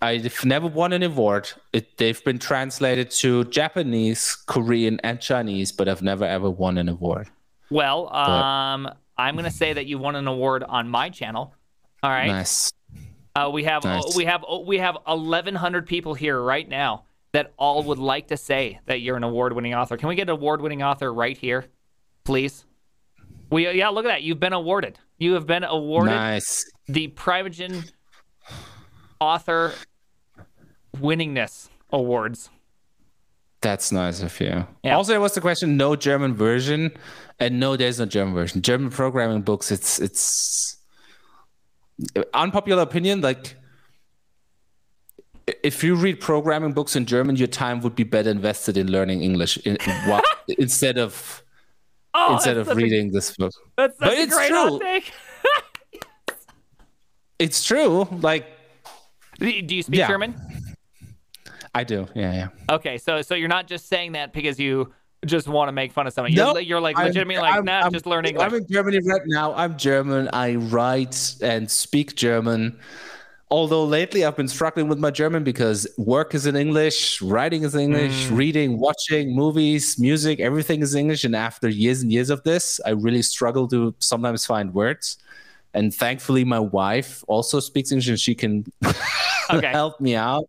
[0.00, 1.50] I've never won an award.
[1.72, 6.88] It, they've been translated to Japanese, Korean, and Chinese, but I've never ever won an
[6.88, 7.28] award.
[7.70, 11.54] Well, um, but, I'm gonna say that you won an award on my channel.
[12.02, 12.28] All right.
[12.28, 12.72] Nice.
[13.34, 14.16] Uh, we have nice.
[14.16, 18.80] we have we have 1,100 people here right now that all would like to say
[18.86, 19.96] that you're an award-winning author.
[19.96, 21.66] Can we get an award-winning author right here,
[22.24, 22.64] please?
[23.50, 24.22] We yeah, look at that.
[24.22, 24.98] You've been awarded.
[25.18, 26.70] You have been awarded nice.
[26.86, 27.84] the Primeagen
[29.20, 29.72] author
[30.96, 32.50] winningness awards.
[33.60, 34.66] That's nice of you.
[34.84, 34.96] Yeah.
[34.96, 36.92] Also, there was the question: no German version,
[37.40, 38.62] and no, there's no German version.
[38.62, 39.72] German programming books.
[39.72, 40.76] It's it's
[42.34, 43.20] unpopular opinion.
[43.20, 43.56] Like,
[45.64, 49.22] if you read programming books in German, your time would be better invested in learning
[49.22, 50.20] English in, in,
[50.58, 51.42] instead of
[52.18, 53.52] oh, instead of reading a, this book.
[53.76, 54.80] That's but it's true.
[57.38, 58.04] it's true.
[58.20, 58.46] Like
[59.38, 60.08] do you speak yeah.
[60.08, 60.34] German?
[61.74, 62.08] I do.
[62.14, 62.74] Yeah, yeah.
[62.74, 64.92] Okay, so so you're not just saying that because you
[65.26, 66.32] just want to make fun of someone.
[66.32, 69.22] You're, you're like legitimately I'm, like, I'm, nah, I'm, just learning I'm in Germany right
[69.26, 69.54] now.
[69.54, 70.28] I'm German.
[70.32, 72.78] I write and speak German.
[73.50, 77.74] Although lately I've been struggling with my German because work is in English, writing is
[77.74, 78.36] English, mm.
[78.36, 81.24] reading, watching movies, music, everything is English.
[81.24, 85.16] And after years and years of this, I really struggle to sometimes find words
[85.74, 88.64] and thankfully my wife also speaks english and she can
[89.50, 89.66] okay.
[89.66, 90.48] help me out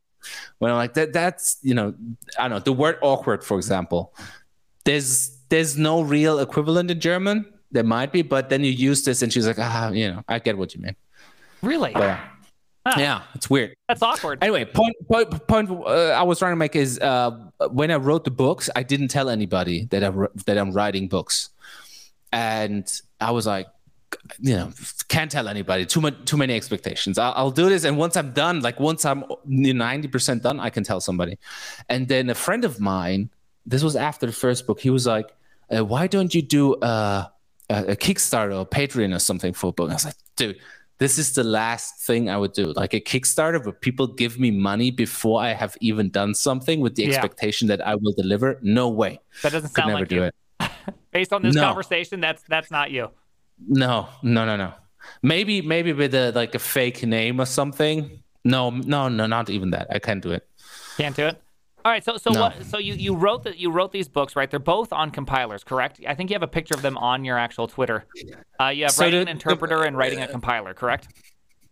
[0.60, 1.94] when i'm like that that's you know
[2.38, 4.14] i don't know the word awkward for example
[4.86, 9.22] there's there's no real equivalent in german there might be but then you use this
[9.22, 10.96] and she's like ah you know i get what you mean
[11.62, 12.20] really but,
[12.94, 13.00] huh.
[13.00, 13.76] yeah it's weird.
[13.88, 14.44] That's awkward.
[14.44, 17.32] Anyway point point, point uh, i was trying to make is uh,
[17.72, 20.12] when i wrote the books i didn't tell anybody that i
[20.46, 21.50] that i'm writing books.
[22.32, 23.68] And i was like
[24.40, 24.72] you know
[25.08, 25.86] can't tell anybody.
[25.86, 27.18] Too much too many expectations.
[27.18, 30.84] I'll, I'll, do this and once i'm done like once i'm 90% done i can
[30.84, 31.38] tell somebody.
[31.90, 33.30] And then a friend of mine
[33.66, 35.30] this was after the first book he was like
[35.76, 37.32] uh, why don't you do a,
[37.70, 39.86] a, a kickstarter or patreon or something for a book?
[39.86, 40.60] And i was like dude
[41.00, 42.74] this is the last thing I would do.
[42.74, 46.96] Like a Kickstarter where people give me money before I have even done something with
[46.96, 47.10] the Yeah.
[47.16, 48.60] expectation that I will deliver.
[48.62, 49.20] No way.
[49.44, 50.24] That doesn't Could sound never like do you.
[50.24, 50.36] it.
[51.12, 51.62] Based on this No.
[51.64, 53.10] conversation, that's that's not you.
[53.68, 54.74] No, no, no, no.
[55.24, 58.22] Maybe, maybe with a like a fake name or something.
[58.44, 59.88] No, no, no, not even that.
[59.90, 60.48] I can't do it.
[60.98, 61.42] Can't do it.
[61.86, 62.42] All right, so so No.
[62.42, 62.66] what?
[62.66, 64.50] So you you wrote that you wrote these books, right?
[64.52, 66.00] They're both on compilers, correct?
[66.08, 68.06] I think you have a picture of them on your actual Twitter.
[68.60, 71.08] Uh, you have So writing the- an the- interpreter and writing a compiler, correct?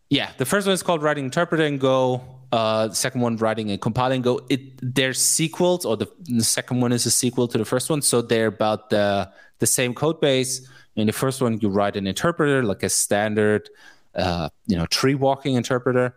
[0.09, 2.21] Yeah, the first one is called Writing Interpreter in Go.
[2.53, 4.39] Uh, the second one, Writing and Compiling Go.
[4.49, 4.61] It
[4.95, 8.21] they're sequels, or the, the second one is a sequel to the first one, so
[8.21, 10.65] they're about the the same code base.
[10.95, 13.69] In the first one, you write an interpreter like a standard,
[14.15, 16.15] uh, you know, tree walking interpreter,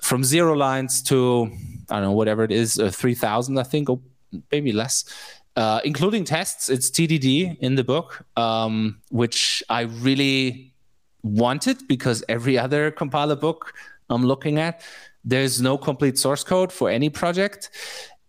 [0.00, 1.50] from zero lines to
[1.90, 4.00] I don't know whatever it is, uh, three thousand, I think, or
[4.50, 5.04] maybe less.
[5.56, 10.72] Uh, including tests, it's TDD in the book, um, which I really
[11.24, 13.74] wanted because every other compiler book
[14.08, 14.82] I'm looking at,
[15.24, 17.70] there's no complete source code for any project.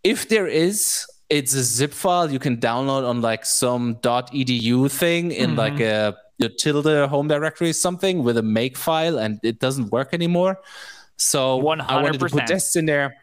[0.04, 5.32] If there is, it's a zip file you can download on like some .edu thing
[5.32, 9.60] in like a, a tilde home directory or something with a make file, and it
[9.60, 10.60] doesn't work anymore.
[11.20, 13.16] So I wanted to put tests in there.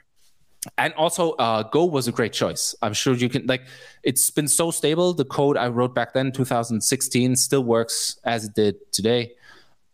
[0.79, 2.75] And also, uh, Go was a great choice.
[2.83, 3.63] I'm sure you can like.
[4.03, 5.15] It's been so stable.
[5.15, 9.33] The code I wrote back then, 2016, still works as it did today.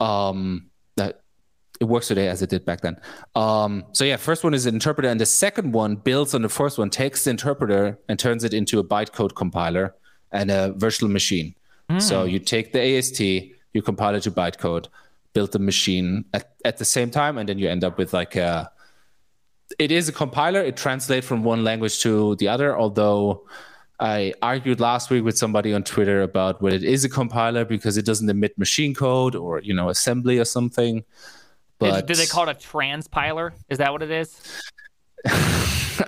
[0.01, 1.21] Um, that
[1.79, 2.97] it works today as it did back then.
[3.35, 6.49] Um, so yeah, first one is an interpreter, and the second one builds on the
[6.49, 9.95] first one, takes the interpreter and turns it into a bytecode compiler
[10.33, 11.55] and a virtual machine.
[11.99, 14.87] So you take the AST, you compile it to bytecode,
[15.33, 18.37] build the machine at, at the same time, and then you end up with like
[18.37, 18.71] a.
[19.79, 20.61] It is a compiler.
[20.61, 22.77] It translates from one language to the other.
[22.79, 23.47] Although
[23.99, 27.97] I argued last week with somebody on Twitter about whether it is a compiler because
[27.97, 31.05] it doesn't emit machine code or you know assembly or something.
[31.79, 33.53] But do they call it a transpiler?
[33.69, 34.41] Is that what it is?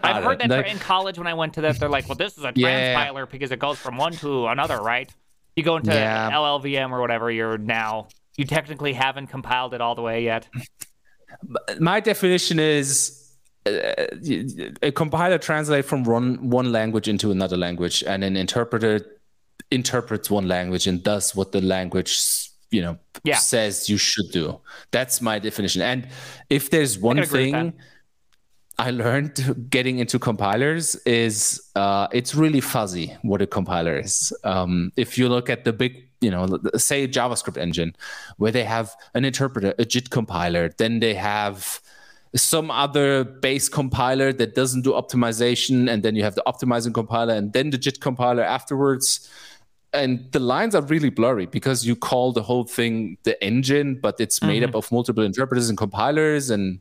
[0.02, 1.78] I've heard that like- in college when I went to that.
[1.78, 2.94] They're like, well, this is a Yeah.
[3.10, 5.12] transpiler because it goes from one to another, right?
[5.56, 6.30] You go into Yeah.
[6.30, 10.48] LLVM or whatever, you're now, you technically haven't compiled it all the way yet.
[11.80, 13.20] my definition is
[13.66, 13.70] uh,
[14.82, 19.00] a compiler translates from one one language into another language, and an interpreter
[19.70, 22.18] interprets one language and does what the language
[22.70, 23.36] you know Yeah.
[23.36, 24.60] says you should do.
[24.90, 25.82] That's my definition.
[25.82, 26.08] And
[26.50, 27.72] if there's one thing
[28.76, 34.32] I learned getting into compilers is uh, it's really fuzzy what a compiler is.
[34.42, 37.94] Um, if you look at the big, you know, say a JavaScript engine,
[38.38, 41.80] where they have an interpreter, a JIT compiler, then they have
[42.34, 47.34] some other base compiler that doesn't do optimization, and then you have the optimizing compiler,
[47.34, 49.28] and then the JIT compiler afterwards.
[49.92, 54.18] And the lines are really blurry because you call the whole thing the engine, but
[54.18, 54.78] it's made up mm-hmm.
[54.78, 56.80] of multiple interpreters and compilers and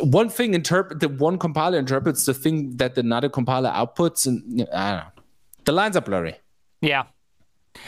[0.00, 4.90] one thing interpret the one compiler interprets the thing that another compiler outputs, and I
[4.90, 5.22] don't know.
[5.64, 6.36] The lines are blurry.
[6.80, 7.04] Yeah.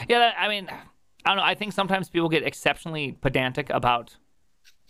[0.07, 1.43] Yeah, that, I mean, I don't know.
[1.43, 4.15] I think sometimes people get exceptionally pedantic about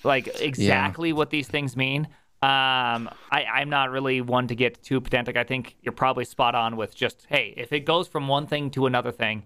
[0.04, 2.08] like exactly what these things mean.
[2.44, 5.36] Um, I, I'm not really one to get too pedantic.
[5.38, 8.70] I think you're probably spot on with just, hey, if it goes from one thing
[8.72, 9.44] to another thing,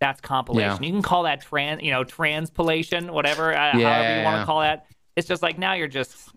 [0.00, 0.82] that's compilation.
[0.82, 0.86] Yeah.
[0.86, 4.38] You can call that trans, you know, transpilation, whatever, uh, however you Yeah, want to
[4.40, 4.44] yeah.
[4.44, 4.86] call that.
[5.16, 6.30] It's just like now you're just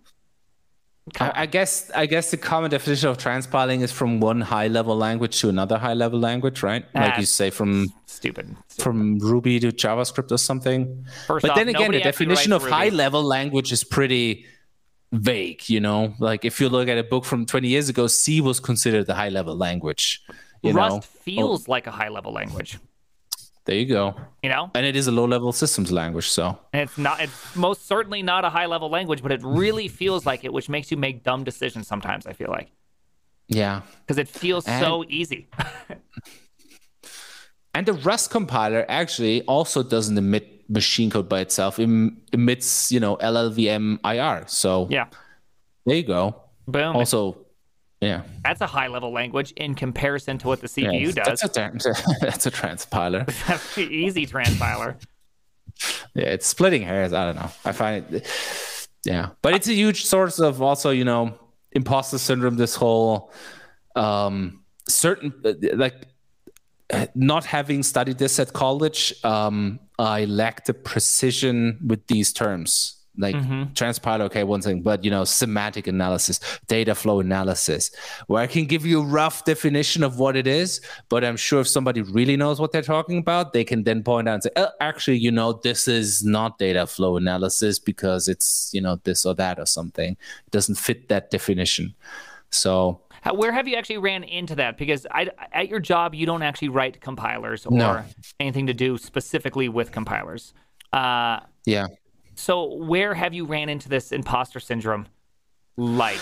[1.19, 4.95] I, I guess I guess the common definition of transpiling is from one high level
[4.97, 6.83] language to another high level language, right?
[6.95, 8.55] like Ah, you say from stupid.
[8.79, 11.05] from Ruby to JavaScript or something.
[11.27, 14.45] First but off, then again, the definition of writes high level language is pretty
[15.11, 15.69] vague.
[15.69, 18.59] You know, like if you look at a book from 20 years ago, C was
[18.59, 20.23] considered the high level language.
[20.63, 21.01] You Rust know, Oh.
[21.01, 22.79] feels like a high level language,
[23.65, 24.15] there you go.
[24.43, 24.71] you know?
[24.73, 26.57] And it is a low level systems language, so.
[26.73, 30.25] And it's not it's most certainly not a high level language, but it really feels
[30.25, 32.71] like it, which makes you make dumb decisions sometimes, I feel like.
[33.47, 33.81] Yeah.
[34.01, 35.47] Because it feels so easy.
[37.75, 41.77] And the Rust compiler actually also doesn't emit machine code by itself.
[41.77, 41.89] It
[42.31, 44.45] emits, you know, LLVM IR.
[44.47, 45.07] So yeah.
[45.85, 46.41] there you go.
[46.65, 46.95] Boom.
[46.95, 47.44] Also,
[48.05, 48.21] yeah.
[48.43, 51.39] That's a high level language in comparison to what the yeah, CPU does.
[51.41, 53.25] That's a, that's a transpiler.
[53.47, 54.95] That's easy transpiler.
[56.13, 57.13] yeah, it's splitting hairs.
[57.13, 57.51] I don't know.
[57.65, 61.33] I find it, yeah, but it's a huge source of also, you know,
[61.71, 62.57] imposter syndrome.
[62.57, 63.31] This whole
[63.95, 65.33] um, certain
[65.73, 66.07] like
[67.15, 72.94] not having studied this at college, um, I lack the precision with these terms.
[73.17, 73.63] Like mm-hmm.
[73.73, 77.91] transpiler okay one thing but you know semantic analysis data flow analysis
[78.27, 81.61] where i can give you a rough definition of what it is but i'm sure
[81.61, 84.49] if somebody really knows what they're talking about they can then point out and say
[84.55, 89.25] oh, actually you know this is not data flow analysis because it's you know this
[89.25, 91.93] or that or something it doesn't fit that definition
[92.49, 93.01] so
[93.33, 94.77] where have you actually ran into that?
[94.77, 98.03] Because I, at your job, you don't actually write compilers or no.
[98.39, 100.53] anything to do specifically with compilers.
[100.93, 101.87] Uh, yeah.
[102.35, 105.07] So where have you ran into this imposter syndrome?
[105.77, 106.19] Like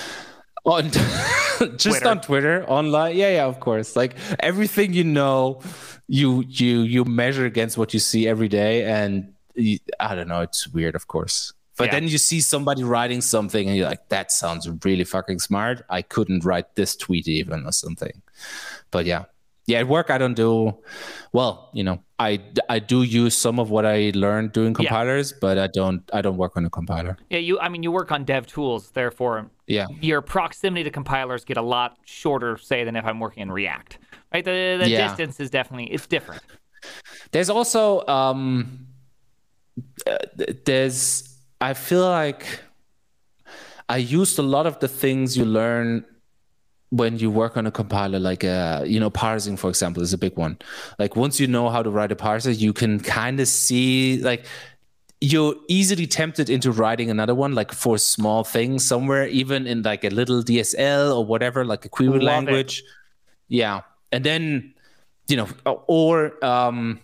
[0.65, 2.07] on just Twitter.
[2.07, 3.15] on Twitter, online.
[3.15, 3.95] Yeah, yeah, of course.
[3.95, 5.61] Like everything you know,
[6.07, 10.41] you you you measure against what you see every day, and you, I don't know.
[10.41, 11.53] It's weird, of course.
[11.75, 11.91] But yeah.
[11.93, 16.01] then you see somebody writing something, and you're like, "That sounds really fucking smart." I
[16.01, 18.21] couldn't write this tweet even or something.
[18.91, 19.25] But yeah,
[19.65, 20.77] yeah, at work I don't do
[21.31, 21.69] well.
[21.73, 25.37] You know, I I do use some of what I learned doing compilers, yeah.
[25.41, 27.17] but I don't I don't work on a compiler.
[27.29, 27.59] Yeah, you.
[27.59, 31.61] I mean, you work on dev tools, therefore, yeah, your proximity to compilers get a
[31.61, 33.99] lot shorter, say, than if I'm working in React.
[34.33, 35.07] Right, the the yeah.
[35.07, 36.41] distance is definitely it's different.
[37.31, 38.87] There's also um,
[40.05, 40.17] uh,
[40.65, 42.45] there's I feel like
[43.87, 46.05] I used a lot of the things you learn
[46.93, 50.17] when you work on a compiler like uh, you know parsing for example is a
[50.17, 50.57] big one.
[50.99, 54.45] Like once you know how to write a parser you can kind of see like
[55.19, 60.03] you're easily tempted into writing another one like for small things somewhere even in like
[60.03, 62.85] a little dsl or whatever like a query language it.
[63.47, 63.81] yeah.
[64.11, 64.73] And then
[65.29, 65.47] you know
[65.87, 66.99] or um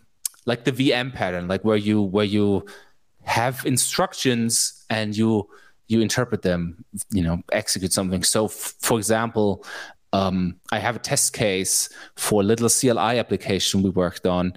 [0.46, 2.66] like the vm pattern like where you where you
[3.24, 5.48] have instructions and you
[5.90, 8.24] you interpret them, you know, execute something.
[8.24, 9.66] So, f- for example,
[10.14, 14.54] um, I have a test case for a little CLI application we worked on,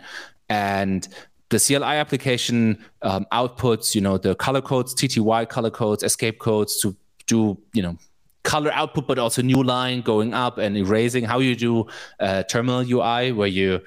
[0.48, 1.08] and
[1.48, 6.80] the CLI application um, outputs, you know, the color codes, TTY color codes, escape codes
[6.80, 6.94] to
[7.26, 7.96] do, you know,
[8.42, 11.24] color output, but also new line going up and erasing.
[11.24, 11.86] How you do
[12.20, 13.80] uh, terminal UI, where you,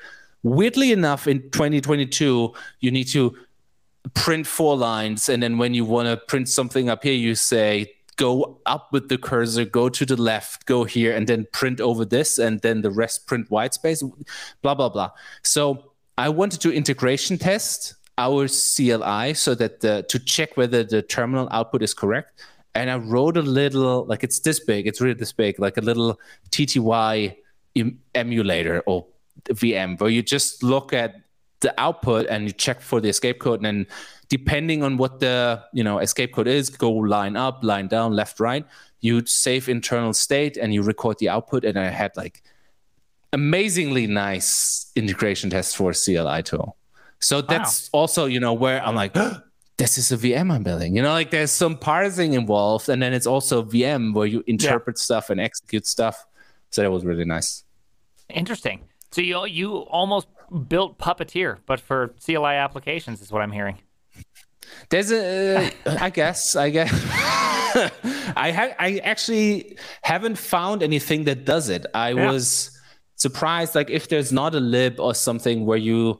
[0.44, 3.36] weirdly enough, in 2022, you need to
[4.14, 7.94] print four lines, and then when you want to print something up here, you say
[8.18, 12.06] go up with the cursor, go to the left, go here, and then print over
[12.06, 14.04] this, and then the rest print white space,
[14.62, 15.12] blah blah blah.
[15.44, 21.02] So I wanted to integration test our CLI so that the, to check whether the
[21.02, 22.42] terminal output is correct.
[22.74, 25.82] And I wrote a little, like it's this big, it's really this big, like a
[25.82, 26.20] little
[26.52, 27.36] TTY
[27.76, 29.06] em- emulator or
[29.46, 31.16] VM, where you just look at
[31.62, 33.60] the output and you check for the escape code.
[33.60, 33.88] And then
[34.30, 38.40] depending on what the you know escape code is go line up line down left
[38.40, 38.66] right
[39.02, 41.64] you save internal state and you record the output.
[41.64, 42.42] And i had like
[43.34, 46.78] amazingly nice integration tests for cli tool.
[47.20, 48.00] So that's wow.
[48.02, 49.14] also you know where i'm like
[49.78, 50.96] this is a vm i'm building.
[50.96, 52.90] You know like there's some parsing involved.
[52.90, 55.04] And then it's also vm where you interpret yeah.
[55.04, 56.26] stuff and execute stuff.
[56.72, 57.64] So that was really nice.
[58.30, 58.82] Interesting.
[59.12, 60.28] So you you almost
[60.68, 63.80] built Puppeteer, but for CLI applications, is what I'm hearing.
[64.90, 66.92] There's a, uh, I guess, I guess,
[68.36, 71.86] I ha- I actually haven't found anything that does it.
[71.94, 72.32] I yeah.
[72.32, 72.78] was
[73.16, 76.20] surprised, like if there's not a lib or something where you,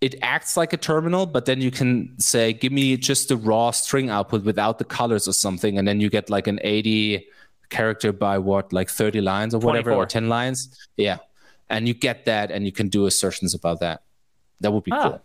[0.00, 3.70] it acts like a terminal, but then you can say, give me just the raw
[3.70, 7.26] string output without the colors or something, and then you get like an 80
[7.68, 10.02] character by what, like 30 lines or whatever, 24.
[10.02, 10.88] or 10 lines.
[10.96, 11.18] Yeah
[11.70, 14.02] and you get that and you can do assertions about that
[14.60, 15.22] that would be ah, cool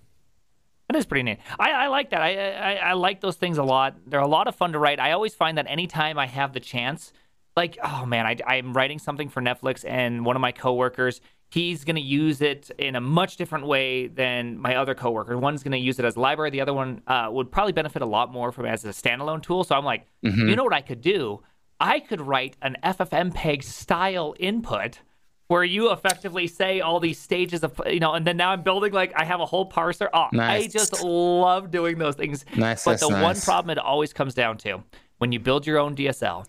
[0.90, 3.64] that is pretty neat I, I like that I, I, I like those things a
[3.64, 6.54] lot they're a lot of fun to write i always find that anytime i have
[6.54, 7.14] the chance
[7.56, 11.22] like oh man I, i'm writing something for netflix and one of my coworkers
[11.54, 15.38] he's going to use it in a much different way than my other coworker.
[15.38, 16.50] One's going to use it as a library.
[16.50, 19.64] The other one uh, would probably benefit a lot more from as a standalone tool.
[19.64, 20.50] So I'm like, mm-hmm.
[20.50, 21.44] you know what I could do?
[21.80, 25.02] I could write an FFmpeg style input
[25.48, 28.94] where you effectively say all these stages of you know, and then now I'm building
[28.94, 30.10] like I have a whole parser.
[30.14, 30.64] Oh, nice.
[30.64, 32.46] I just love doing those things.
[32.56, 32.86] Nice.
[32.86, 33.22] But the nice.
[33.22, 34.84] one problem it always comes down to
[35.18, 36.46] when you build your own DSL,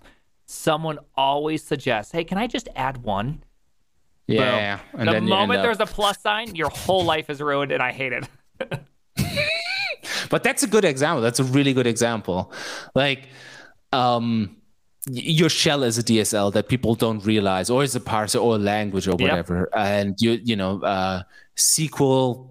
[0.46, 3.42] someone always suggests, "Hey, can I just add one?"
[4.26, 4.80] Yeah.
[4.94, 8.28] the moment there's a plus sign, your whole life is ruined, and I hate it.
[10.30, 11.20] but that's a good example.
[11.20, 12.52] That's a really good example.
[12.94, 13.28] Like,
[13.92, 14.56] um,
[15.10, 18.58] your shell is a DSL that people don't realize, or is a parser or a
[18.58, 19.68] language or whatever.
[19.74, 19.86] Yep.
[19.86, 21.22] And you, you know, uh,
[21.56, 22.50] SQL,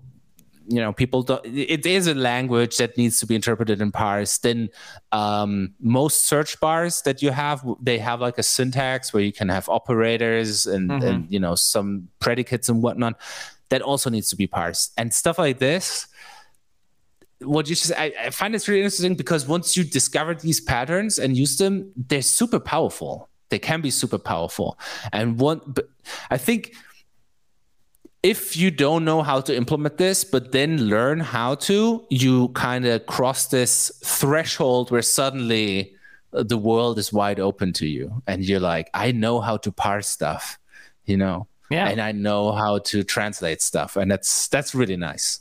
[0.67, 1.43] you know, people don't.
[1.45, 4.43] It is a language that needs to be interpreted and parsed.
[4.43, 4.69] Then
[5.11, 9.49] um, most search bars that you have, they have like a syntax where you can
[9.49, 11.07] have operators and, mm-hmm.
[11.07, 13.19] and you know some predicates and whatnot.
[13.69, 16.07] That also needs to be parsed and stuff like this
[17.45, 21.19] what you just I, I find it's really interesting because once you discover these patterns
[21.19, 23.29] and use them, they're super powerful.
[23.49, 24.79] They can be super powerful.
[25.11, 25.87] And one, but
[26.31, 26.75] I think
[28.23, 32.85] if you don't know how to implement this, but then learn how to, you kind
[32.85, 35.93] of cross this threshold where suddenly
[36.31, 38.23] the world is wide open to you.
[38.25, 40.57] And you're like, I know how to parse stuff,
[41.05, 41.47] you know?
[41.69, 41.89] Yeah.
[41.89, 43.97] And I know how to translate stuff.
[43.97, 45.39] And that's that's really nice.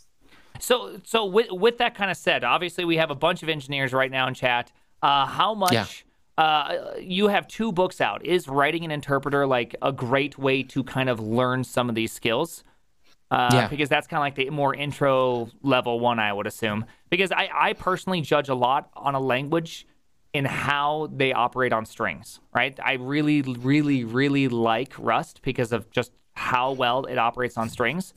[0.63, 3.93] So, so with with that kind of said, obviously we have a bunch of engineers
[3.93, 4.71] right now in chat.
[5.03, 5.73] Uh, how much?
[5.73, 5.87] Yeah.
[6.39, 8.25] Uh, you have two books out.
[8.25, 12.13] Is writing an interpreter like a great way to kind of learn some of these
[12.13, 12.65] skills?
[13.31, 13.69] Uh, Yeah.
[13.69, 16.87] Because that's kind of like the more intro level one, I would assume.
[17.11, 19.87] Because I, I personally judge a lot on a language
[20.33, 22.79] in how they operate on strings, right?
[22.83, 28.15] I really, really, really like Rust because of just how well it operates on strings.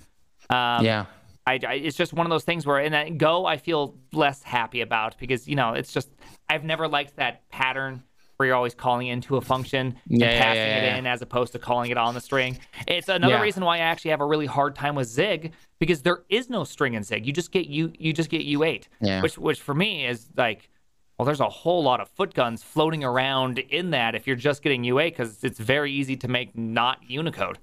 [0.49, 1.05] Um, yeah.
[1.47, 4.41] I, I, it's just one of those things where in that Go I feel less
[4.43, 6.09] happy about because you know it's just
[6.49, 8.03] I've never liked that pattern
[8.37, 10.97] where you're always calling into a function Yeah, and passing yeah, it yeah.
[10.97, 12.57] in as opposed to calling it on the string.
[12.85, 16.23] It's another reason why I actually have a really hard time with Zig because there
[16.29, 17.25] is no string in Zig.
[17.25, 19.21] You just get you you just get U8, Yeah.
[19.21, 20.69] which which for me is like.
[21.17, 24.61] Well, there's a whole lot of foot guns floating around in that if you're just
[24.61, 27.57] getting U8 because it's very easy to make not Unicode.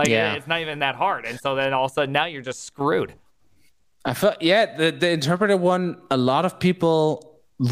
[0.00, 0.34] Like Yeah.
[0.36, 2.60] it's not even that hard, and so then all of a sudden now you're just
[2.70, 3.10] screwed.
[4.10, 7.02] I felt yeah, the, the interpreter one, a lot of people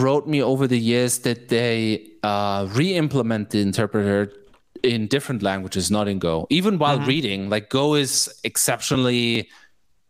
[0.03, 4.21] wrote me over the years that they uh, re-implement the interpreter
[4.83, 6.47] in different languages, not in Go.
[6.51, 7.09] Even while Mm-hmm.
[7.15, 8.13] reading, like Go is
[8.45, 9.49] exceptionally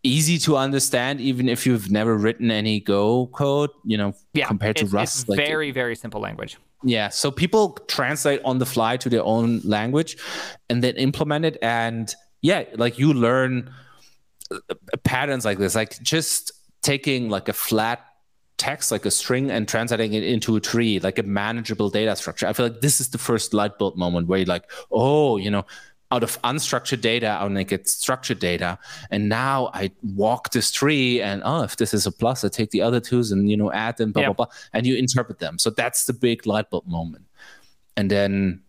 [0.02, 4.76] easy to understand, even if you've never written any Go code, you know, Yeah, compared
[4.76, 5.20] to it's, Rust.
[5.20, 6.58] It's like, very, very simple language.
[6.84, 10.16] Yeah, so people translate on the fly to their own language
[10.68, 11.58] and then implement it.
[11.60, 13.72] And yeah, like you learn
[14.50, 16.52] uh, patterns like this, like just
[16.82, 18.04] taking like a flat
[18.58, 22.46] text, like a string, and translating it into a tree, like a manageable data structure.
[22.46, 25.50] I feel like this is the first light bulb moment where you're like, oh, you
[25.50, 25.64] know,
[26.10, 28.78] out of unstructured data, I want to get structured data.
[29.10, 32.70] And now I walk this tree and oh, if this is a plus, I take
[32.70, 34.28] the other twos and you know add them, blah, Yeah.
[34.28, 34.54] blah, blah.
[34.72, 35.58] And you interpret them.
[35.58, 37.26] So that's the big light bulb moment.
[37.96, 38.62] And then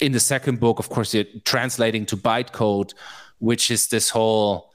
[0.00, 2.92] in the second book, of course, you're translating to bytecode,
[3.38, 4.72] which is this whole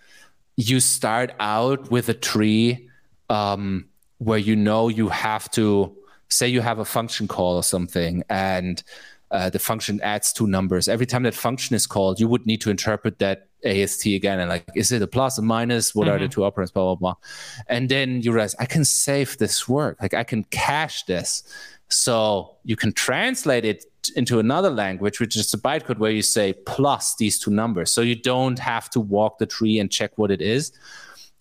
[0.56, 2.90] you start out with a tree
[3.30, 3.86] um,
[4.18, 5.96] where you know you have to
[6.30, 8.84] say you have a function call or something and
[9.32, 10.88] uh, the function adds two numbers.
[10.88, 14.50] Every time that function is called you would need to interpret that ast again and
[14.50, 15.96] like is it a plus a minus?
[15.96, 17.16] What are the two operands blah blah blah.
[17.68, 19.98] And then you realize i can save this work.
[20.02, 21.44] Like i can cache this.
[21.90, 26.54] So you can translate it into another language, which is a bytecode where you say
[26.66, 27.92] plus these two numbers.
[27.92, 30.72] So you don't have to walk the tree and check what it is.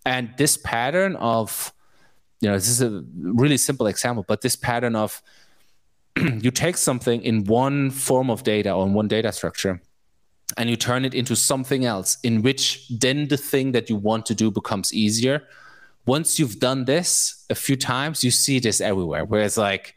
[0.04, 1.72] And this pattern of,
[2.40, 5.20] you know, this is a really simple example, but this pattern of
[6.40, 9.80] you take something in one form of data or in one data structure
[10.56, 14.24] and you turn it into something else in which then the thing that you want
[14.26, 15.42] to do becomes easier.
[16.06, 19.94] Once you've done this a few times, you see this everywhere, where it's like,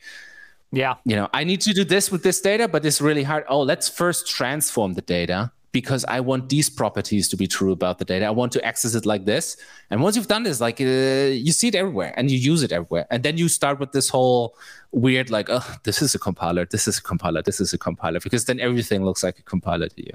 [0.71, 0.95] Yeah.
[1.05, 3.45] you know, I need to do this with this data, but it's really hard.
[3.47, 7.99] Oh, let's first transform the data because I want these properties to be true about
[7.99, 8.25] the data.
[8.25, 9.55] I want to access it like this.
[9.91, 12.71] And once you've done this, like uh, you see it everywhere and you use it
[12.71, 13.05] everywhere.
[13.11, 14.55] And then you start with this whole
[14.91, 18.19] weird, like, oh, this is a compiler, this is a compiler, this is a compiler,
[18.19, 20.13] because then everything looks like a compiler to you.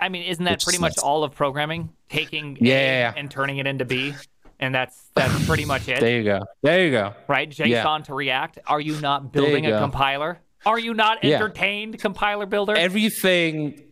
[0.00, 1.04] I- mean, isn't that pretty is much nice.
[1.04, 1.90] all of programming?
[2.08, 3.14] Taking Yeah, A yeah, yeah.
[3.16, 4.14] and turning it into B,
[4.58, 6.46] and that's that's pretty much it, There you go.
[6.62, 7.14] There you go.
[7.28, 7.48] right?
[7.50, 7.98] JSON Yeah.
[8.06, 8.58] to React.
[8.66, 9.78] Are you not you building a go.
[9.80, 10.38] compiler?
[10.64, 11.36] Are you not Yeah.
[11.36, 12.74] entertained, compiler builder?
[12.74, 13.82] Everything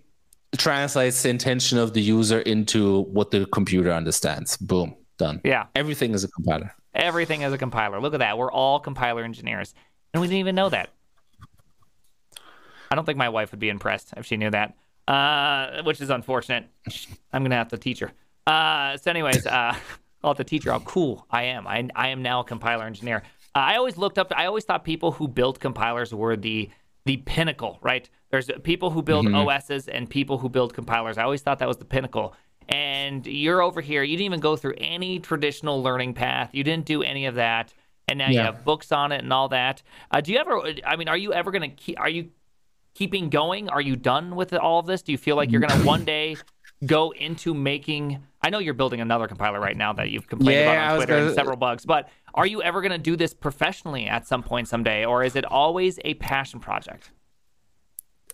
[0.58, 4.56] translates the intention of the user into what the computer understands.
[4.56, 5.40] Boom, done.
[5.44, 6.74] yeah, Everything is a compiler.
[6.94, 8.00] everything is a compiler.
[8.00, 8.38] Look at that.
[8.38, 9.74] We're all compiler engineers,
[10.12, 10.90] and we didn't even know that.
[12.90, 14.74] I don't think my wife would be impressed if she knew that,
[15.08, 16.66] uh, which is unfortunate.
[17.32, 18.12] I'm gonna have to teach her.
[18.46, 19.74] Uh, so, anyways, uh,
[20.22, 21.66] I'll have to teach her how cool I am.
[21.66, 23.22] I, I am now a compiler engineer.
[23.54, 24.32] Uh, I always looked up.
[24.36, 26.70] I always thought people who built compilers were the
[27.04, 28.08] the pinnacle, right?
[28.30, 31.18] There's people who build OSs and people who build compilers.
[31.18, 32.34] I always thought that was the pinnacle.
[32.68, 34.02] And you're over here.
[34.02, 36.50] You didn't even go through any traditional learning path.
[36.52, 37.74] You didn't do any of that.
[38.08, 39.82] And now you have books on it and all that.
[40.10, 40.62] Uh, do you ever?
[40.86, 41.98] I mean, are you ever going to keep?
[42.00, 42.30] Are you
[42.94, 43.68] keeping going?
[43.68, 45.02] Are you done with all of this?
[45.02, 46.36] Do you feel like you're going to one day
[46.86, 48.22] go into making?
[48.44, 51.14] I know you're building another compiler right now that you've complained Yeah, about on Twitter
[51.14, 51.86] and gonna- several bugs.
[51.86, 55.34] But are you ever going to do this professionally at some point someday, or is
[55.34, 57.10] it always a passion project?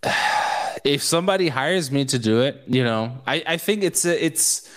[0.85, 4.69] if somebody hires me to do it, you know, I, I think it's a, it's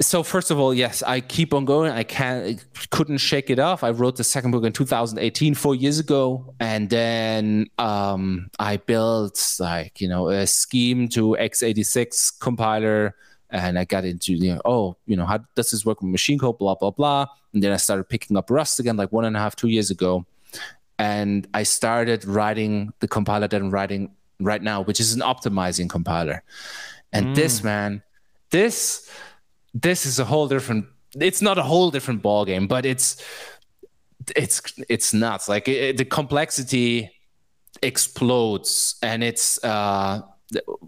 [0.00, 1.92] so first of all, yes, I keep on going.
[1.92, 3.84] I can't, couldn't shake it off.
[3.84, 9.56] I wrote the second book in 2018, four years ago, and then um, I built
[9.60, 13.14] like you know a scheme to x86 compiler,
[13.50, 16.38] and I got into you know oh you know how does this work with machine
[16.38, 19.36] code, blah blah blah, and then I started picking up Rust again like one and
[19.36, 20.26] a half, two years ago,
[20.98, 25.88] and I started writing the compiler that I'm writing right now, which is an optimizing
[25.88, 26.42] compiler,
[27.12, 27.34] and mm.
[27.34, 28.02] this man,
[28.50, 29.10] this
[29.72, 30.86] this is a whole different
[31.16, 33.22] it's not a whole different ball game but it's
[34.36, 35.48] it's it's nuts.
[35.48, 37.10] Like it, the complexity
[37.82, 40.22] explodes and it's uh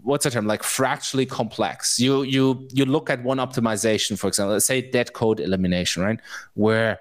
[0.03, 4.53] what's the term like fractally complex you you you look at one optimization for example
[4.53, 6.19] let's say dead code elimination right
[6.53, 6.99] where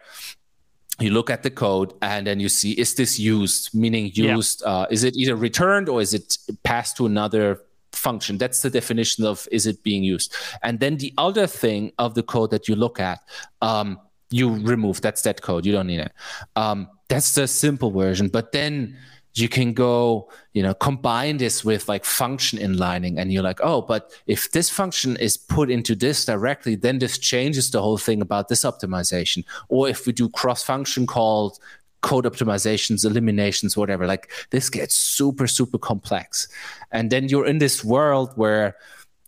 [0.98, 4.72] you look at the code and then you see is this used meaning used yeah.
[4.72, 7.60] uh, is it either returned or is it passed to another
[7.96, 8.38] function.
[8.38, 10.34] That's the definition of is it being used.
[10.62, 13.20] And then the other thing of the code that you look at,
[13.62, 13.98] um,
[14.30, 15.00] you remove.
[15.00, 15.66] That's that code.
[15.66, 16.12] You don't need it.
[16.54, 18.28] Um, that's the simple version.
[18.28, 18.96] But then
[19.39, 23.82] you can go, you know, combine this with like function inlining, and you're like, oh,
[23.82, 28.22] but if this function is put into this directly, then this changes the whole thing
[28.22, 29.45] about this optimization.
[29.68, 31.59] Or if we do cross function called
[32.01, 34.07] code optimizations, eliminations, whatever.
[34.07, 36.47] Like this gets super, super complex.
[36.93, 38.76] And then you're in this world where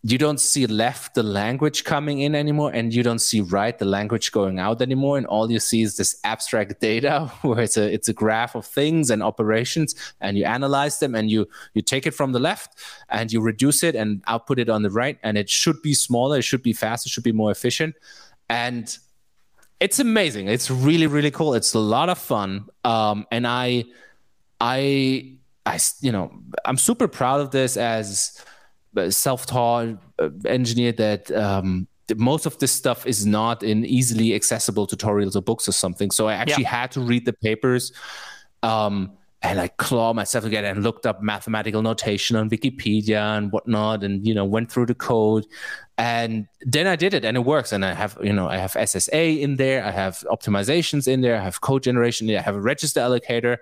[0.04, 3.84] you don't see left the language coming in anymore and you don't see right the
[3.84, 7.92] language going out anymore and all you see is this abstract data where it's a
[7.92, 12.06] it's a graph of things and operations and you analyze them and you you take
[12.06, 12.78] it from the left
[13.08, 16.38] and you reduce it and output it on the right and it should be smaller
[16.38, 17.96] it should be faster it should be more efficient
[18.48, 18.98] and
[19.80, 20.48] it's amazing.
[20.48, 21.54] It's really really cool.
[21.54, 22.68] It's a lot of fun.
[22.84, 23.84] Um, and I,
[24.60, 25.34] I,
[25.64, 26.32] I, you know,
[26.64, 28.42] I'm super proud of this as
[29.10, 31.86] self-taught uh, engineer that um,
[32.16, 36.10] most of this stuff is not in easily accessible tutorials or books or something.
[36.10, 36.80] So I actually yeah.
[36.80, 37.92] had to read the papers.
[38.62, 39.12] Um,
[39.42, 44.26] and I claw myself again and looked up mathematical notation on Wikipedia and whatnot, and
[44.26, 45.46] you know went through the code,
[45.96, 47.70] and then I did it, and it works.
[47.72, 51.36] And I have you know I have SSA in there, I have optimizations in there,
[51.36, 53.58] I have code generation, I have a register allocator.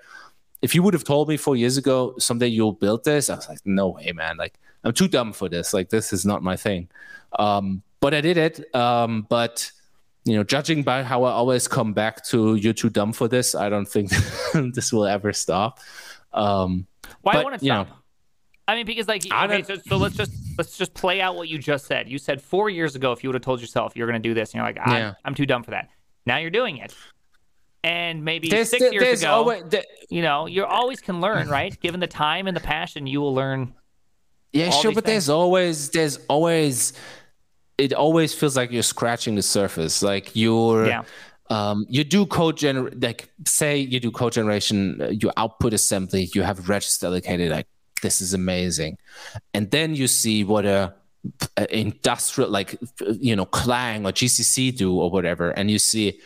[0.62, 3.48] If you would have told me four years ago someday you'll build this, I was
[3.48, 4.38] like, no way, man!
[4.38, 5.74] Like I'm too dumb for this.
[5.74, 6.88] Like this is not my thing.
[7.38, 8.74] Um, but I did it.
[8.74, 9.70] Um, but
[10.24, 13.56] you know, judging by how I always come back to you're too dumb for this,
[13.56, 14.10] I don't think
[14.74, 15.80] this will ever stop.
[16.32, 16.86] Um,
[17.22, 17.88] Why but, won't it stop?
[17.88, 17.94] Know,
[18.68, 21.58] I mean, because like, okay, so, so let's just let's just play out what you
[21.58, 22.08] just said.
[22.08, 24.34] You said four years ago, if you would have told yourself you're going to do
[24.34, 25.14] this, and you're like, I'm, yeah.
[25.24, 25.88] I'm too dumb for that.
[26.26, 26.94] Now you're doing it,
[27.84, 31.78] and maybe there's, six years ago, always, there, you know, you always can learn, right?
[31.80, 33.74] Given the time and the passion, you will learn.
[34.56, 35.26] Yeah, sure, but things.
[35.26, 36.92] there's always there's always
[37.78, 40.02] it always feels like you're scratching the surface.
[40.02, 41.02] Like you're, yeah.
[41.50, 46.28] um, you do code gener like say you do code generation, uh, you output assembly,
[46.34, 47.50] you have register allocated.
[47.50, 47.66] Like
[48.02, 48.98] this is amazing,
[49.52, 50.94] and then you see what a,
[51.56, 52.76] a industrial like
[53.20, 56.20] you know Clang or GCC do or whatever, and you see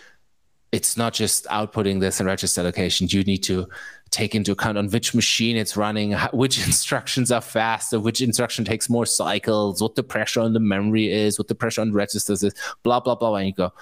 [0.72, 3.08] it's not just outputting this and register allocation.
[3.10, 3.68] You need to
[4.10, 8.88] take into account on which machine it's running, which instructions are faster, which instruction takes
[8.88, 12.54] more cycles, what the pressure on the memory is, what the pressure on registers is,
[12.82, 13.34] blah blah blah.
[13.36, 13.72] And you go,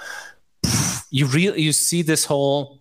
[1.10, 2.80] you really you see this whole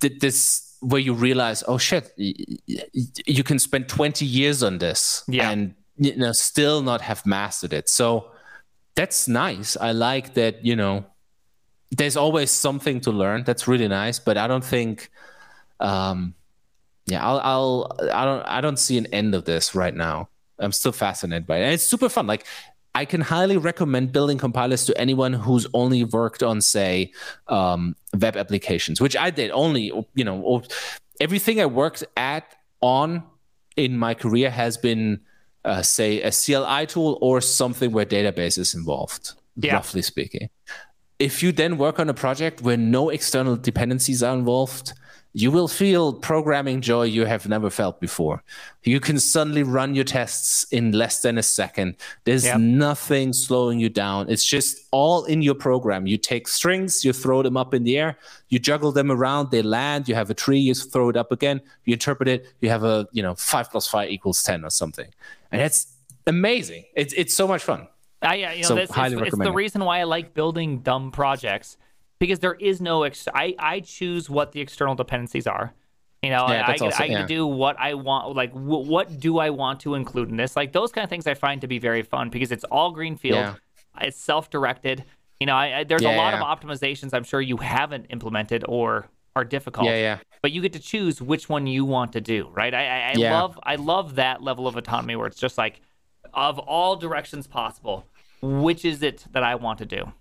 [0.00, 5.50] this where you realize, oh shit, you can spend twenty years on this, yeah.
[5.50, 7.88] and you know still not have mastered it.
[7.88, 8.30] So
[8.94, 9.76] that's nice.
[9.76, 10.64] I like that.
[10.64, 11.06] You know
[11.90, 13.44] there's always something to learn.
[13.44, 15.10] That's really nice, but I don't think,
[15.80, 16.34] um,
[17.06, 20.28] yeah, I'll, I'll, I don't, I don't see an end of this right now.
[20.58, 21.62] I'm still fascinated by it.
[21.62, 22.26] And it's super fun.
[22.26, 22.44] Like,
[22.94, 27.12] I can highly recommend building compilers to anyone who's only worked on, say,
[27.46, 29.50] um, web applications, which I did.
[29.52, 30.62] Only, you know,
[31.20, 33.22] everything I worked at on
[33.76, 35.20] in my career has been,
[35.64, 39.34] uh, say, a CLI tool or something where database is involved.
[39.56, 39.74] Yeah.
[39.74, 40.50] Roughly speaking
[41.18, 44.92] if you then work on a project where no external dependencies are involved,
[45.38, 48.42] you will feel programming joy you have never felt before.
[48.82, 51.94] You can suddenly run your tests in less than a second.
[52.24, 52.58] There's yep.
[52.58, 54.28] nothing slowing you down.
[54.28, 56.08] It's just all in your program.
[56.08, 58.18] You take strings, you throw them up in the air,
[58.48, 61.60] you juggle them around, they land, you have a tree, you throw it up again,
[61.84, 65.06] you interpret it, you have a, you know, five plus five equals 10 or something.
[65.52, 65.86] And it's
[66.26, 66.82] amazing.
[66.96, 67.86] It's, it's so much fun.
[68.22, 71.12] I, yeah, you know, so highly it's, it's the reason why I like building dumb
[71.12, 71.76] projects
[72.18, 73.02] because there is no.
[73.02, 75.72] Ex- I I choose what the external dependencies are.
[76.22, 77.26] You know, yeah, I, I, also, I yeah.
[77.26, 78.34] do what I want.
[78.34, 80.56] Like, w- what do I want to include in this?
[80.56, 83.36] Like those kind of things, I find to be very fun because it's all greenfield.
[83.36, 83.54] Yeah.
[84.00, 85.04] It's self-directed.
[85.38, 89.08] You know, I, I, there's a lot of optimizations I'm sure you haven't implemented or
[89.36, 89.86] are difficult.
[89.86, 90.18] Yeah, yeah.
[90.42, 92.74] But you get to choose which one you want to do, right?
[92.74, 95.80] I, I, love I love that level of autonomy where it's just like,
[96.34, 98.06] of all directions possible,
[98.42, 100.12] which is it that I want to do?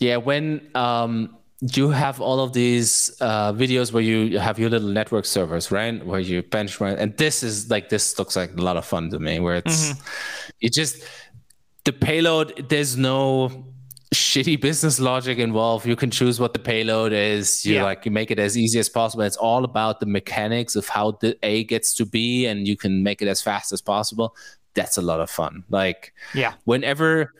[0.00, 4.88] Yeah, when um, you have all of these uh, videos where you have your little
[4.88, 6.04] network servers, right?
[6.04, 9.18] Where you benchmark, and this is like this looks like a lot of fun to
[9.18, 9.40] me.
[9.40, 9.94] Where it's
[10.60, 11.02] it just
[11.84, 12.68] the payload.
[12.68, 13.64] There's no
[14.14, 15.84] shitty business logic involved.
[15.84, 17.66] You can choose what the payload is.
[17.66, 17.82] You Yeah.
[17.84, 19.24] like you make it as easy as possible.
[19.24, 23.02] It's all about the mechanics of how the A gets to B, and you can
[23.02, 24.34] make it as fast as possible.
[24.74, 25.64] That's a lot of fun.
[25.68, 26.52] Like Yeah.
[26.64, 27.34] whenever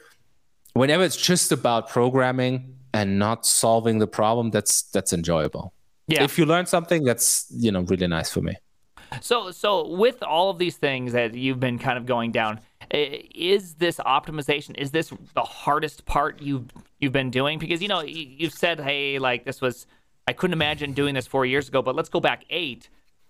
[0.78, 2.54] whenever it's just about programming
[2.98, 5.64] and not solving the problem that's that's enjoyable
[6.06, 6.22] Yeah.
[6.28, 8.54] if you learn something that's you know really nice for me
[9.22, 9.70] So, so
[10.04, 12.52] with all of these things that you've been kind of going down,
[13.54, 14.72] is this optimization?
[14.84, 15.06] Is this
[15.38, 16.66] the hardest part you've
[17.00, 17.58] you've been doing?
[17.58, 19.86] Because you know you've said, hey, like this was,
[20.30, 22.82] I couldn't imagine doing this four years ago, but let's go back eight.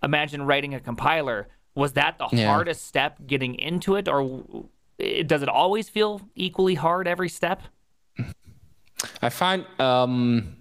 [0.03, 1.38] Imagine writing a compiler.
[1.82, 2.46] Was that the Yeah.
[2.53, 4.20] hardest step getting into it, or
[5.26, 7.62] does it always feel equally hard every step?
[9.22, 10.57] i find um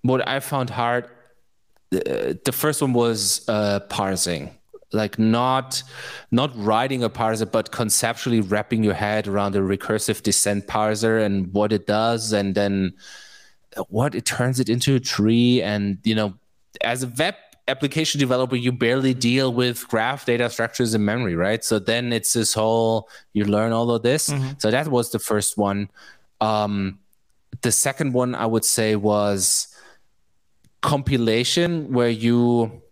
[0.00, 1.04] what i found hard
[1.92, 4.50] uh, the first one was uh parsing
[4.92, 5.82] like not
[6.30, 11.52] not writing a parser but conceptually wrapping your head around a recursive descent parser and
[11.52, 12.94] what it does and then
[13.88, 16.32] what it turns it into a tree and you know
[16.82, 17.34] as a web
[17.68, 21.64] application developer you barely deal with graph data structures in memory right?
[21.64, 24.32] So then it's this whole you learn all of this.
[24.58, 25.90] So that was the first one.
[26.40, 26.98] Um
[27.62, 29.68] the second one i would say was
[30.82, 32.82] compilation where you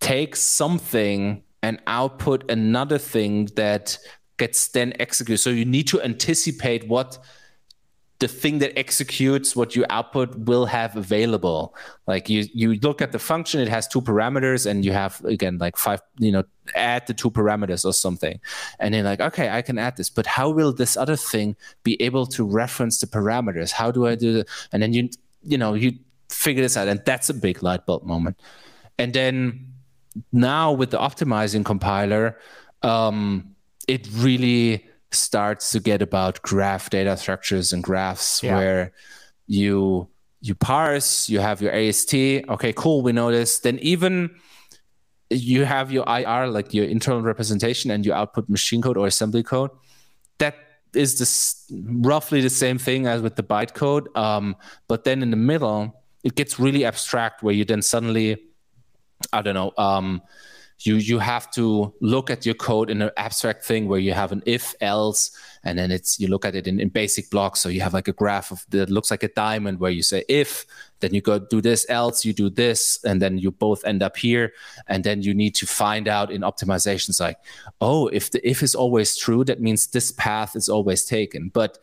[0.00, 3.96] take something and output another thing that
[4.38, 5.38] gets then executed.
[5.38, 7.18] So you need to anticipate what
[8.20, 11.74] the thing that executes what you output will have available.
[12.06, 15.56] Like you you look at the function it has two parameters and you have again
[15.58, 16.44] like five you know
[16.74, 18.38] add the two parameters or something.
[18.78, 22.00] And then like okay i can add this but how will this other thing be
[22.00, 23.72] able to reference the parameters?
[23.72, 25.08] How do i do that and then you
[25.42, 25.98] you know you
[26.28, 28.38] figure this out and that's a big light bulb moment.
[28.98, 29.72] And then
[30.30, 32.38] now with the optimizing compiler
[32.82, 33.56] um
[33.88, 38.56] it really starts to get about graph data structures and graphs Yeah.
[38.56, 38.92] where
[39.46, 40.08] you
[40.40, 44.30] you parse you have your ast okay cool we know this then even
[45.28, 49.42] you have your ir like your internal representation and you output machine code or assembly
[49.42, 49.70] code
[50.38, 50.54] that
[50.94, 54.56] is this roughly the same thing as with the bytecode um,
[54.88, 55.94] but then in the middle
[56.24, 58.38] it gets really abstract where you then suddenly
[59.34, 59.72] I don't know.
[59.76, 60.22] Um,
[60.86, 64.32] you you have to look at your code in an abstract thing where you have
[64.32, 65.30] an if else,
[65.62, 67.60] and then it's you look at it in, in basic blocks.
[67.60, 70.24] So you have like a graph of that looks like a diamond where you say
[70.28, 70.64] if,
[71.00, 74.16] then you go do this, else you do this, and then you both end up
[74.16, 74.52] here.
[74.86, 77.38] And then you need to find out in optimizations like,
[77.80, 81.50] oh, if the if is always true, that means this path is always taken.
[81.52, 81.78] But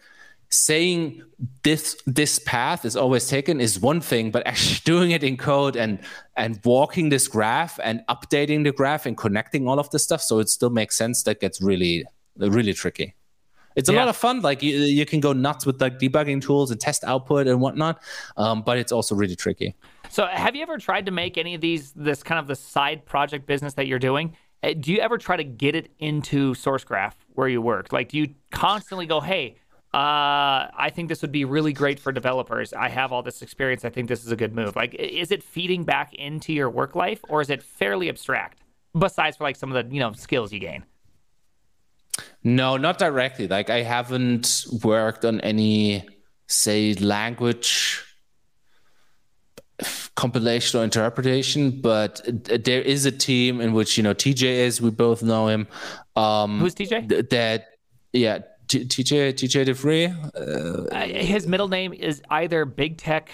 [0.49, 1.21] saying
[1.63, 5.75] this this path is always taken is one thing but actually doing it in code
[5.75, 5.99] and
[6.37, 10.39] and walking this graph and updating the graph and connecting all of the stuff so
[10.39, 12.05] it still makes sense that gets really
[12.37, 13.13] really tricky
[13.75, 13.99] it's a Yeah.
[13.99, 17.03] lot of fun like you, you can go nuts with like debugging tools and test
[17.03, 18.01] output and whatnot
[18.37, 19.75] um, but it's also really tricky
[20.09, 23.05] So, have you ever tried to make any of these this kind of the side
[23.05, 24.35] project business that you're doing?
[24.63, 27.91] uh, Do you ever try to get it into SourceGraph where you work?
[27.91, 29.57] Like, do you constantly go, "Hey,
[29.93, 32.73] uh, I think this would be really great for developers.
[32.73, 33.85] I have all this experience.
[33.85, 36.95] I think this is a good move." Like, is it feeding back into your work
[36.95, 38.59] life, or is it fairly abstract?
[38.97, 40.83] Besides for like some of the you know skills you gain.
[42.43, 43.47] No, not directly.
[43.47, 46.07] Like I haven't worked on any,
[46.47, 48.03] say, language
[50.15, 54.81] compilation or interpretation, but there is a team in which you know TJ is.
[54.81, 55.67] We both know him.
[56.15, 57.09] Um, Who's TJ?
[57.09, 57.67] th- that?
[58.13, 60.11] Yeah, TJ TJ DeVries.
[60.35, 63.29] Uh, Uh, his middle name is either Big Tech,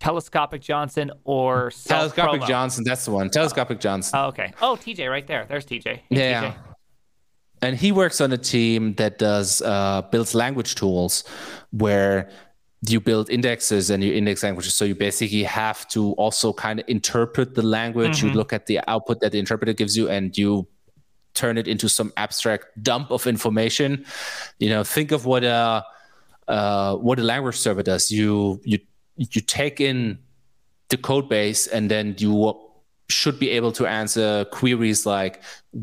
[0.00, 2.48] Telescopic Johnson, or Self Telescopic Promo.
[2.48, 2.84] Johnson.
[2.84, 3.30] That's the one.
[3.30, 4.18] Telescopic Johnson.
[4.18, 4.52] Oh, okay.
[4.60, 5.46] Oh, TJ, right there.
[5.48, 5.84] There's TJ.
[5.86, 6.42] Hey, Yeah.
[6.52, 6.54] TJ.
[7.62, 11.24] and he works on a team that does uh, builds language tools
[11.72, 12.30] where
[12.88, 16.84] you build indexes and you index languages so you basically have to also kind of
[16.88, 20.64] interpret the language you look at the output that the interpreter gives you and you
[21.40, 23.90] turn it into some abstract dump of information
[24.58, 25.84] you know think of what a
[26.56, 28.78] uh, what a language server does you you
[29.34, 30.18] you take in
[30.88, 32.32] the code base and then you
[33.10, 35.34] should be able to answer queries like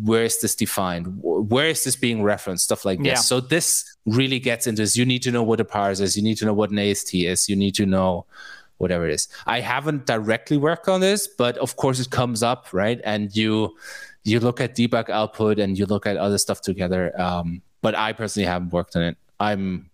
[0.10, 1.06] where is this defined
[1.54, 3.16] where is this being referenced stuff like this Yeah.
[3.32, 3.68] so this
[4.18, 4.96] really gets into this.
[4.96, 6.16] You need to know what a parse is.
[6.18, 7.50] You need to know what an AST is.
[7.50, 8.26] You need to know
[8.78, 9.28] whatever it is.
[9.48, 13.00] I haven't directly worked on this, but of course it comes up, right?
[13.04, 13.76] And you
[14.26, 17.20] you look at debug output and you look at other stuff together.
[17.20, 19.18] Um, but I personally haven't worked on it.
[19.40, 19.90] I'm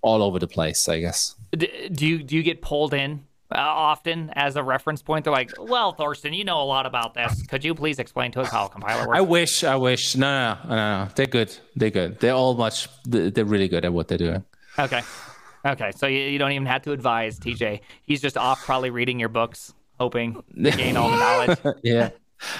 [0.00, 1.34] all over the place, I guess.
[1.56, 1.66] Do
[2.06, 5.24] you do you get pulled in uh, often as a reference point?
[5.24, 7.42] They're like, "Well, Thorsten, you know a lot about this.
[7.46, 10.16] Could you please explain to us how a compiler works?" I wish, I wish.
[10.16, 11.08] No, no, no, no.
[11.14, 11.56] They're good.
[11.76, 12.20] They're good.
[12.20, 12.88] They're all much.
[13.04, 14.44] They're really good at what they're doing.
[14.78, 15.02] Okay.
[15.64, 17.80] Okay, so you, you don't even have to advise TJ.
[18.02, 21.76] He's just off probably reading your books, hoping to gain all the knowledge.
[21.84, 22.10] yeah.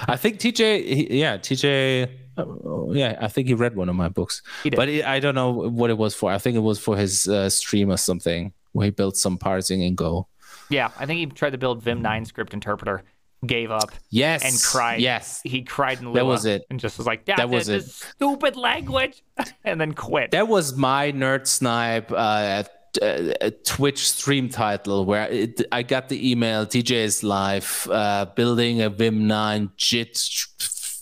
[0.07, 4.09] I think TJ, he, yeah, TJ, uh, yeah, I think he read one of my
[4.09, 4.41] books,
[4.75, 6.31] but it, I don't know what it was for.
[6.31, 9.81] I think it was for his uh, stream or something where he built some parsing
[9.81, 10.27] in Go.
[10.69, 13.03] Yeah, I think he tried to build Vim 9 script interpreter,
[13.45, 13.91] gave up.
[14.09, 14.43] Yes.
[14.43, 15.01] And cried.
[15.01, 15.41] Yes.
[15.43, 16.65] He cried in Lua That was it.
[16.69, 17.83] And just was like, that was it.
[17.83, 19.23] stupid language.
[19.63, 20.31] and then quit.
[20.31, 22.63] That was my nerd snipe uh,
[23.01, 28.81] uh, Twitch stream title where it, I got the email TJ is live uh, building
[28.81, 30.17] a Vim 9 JIT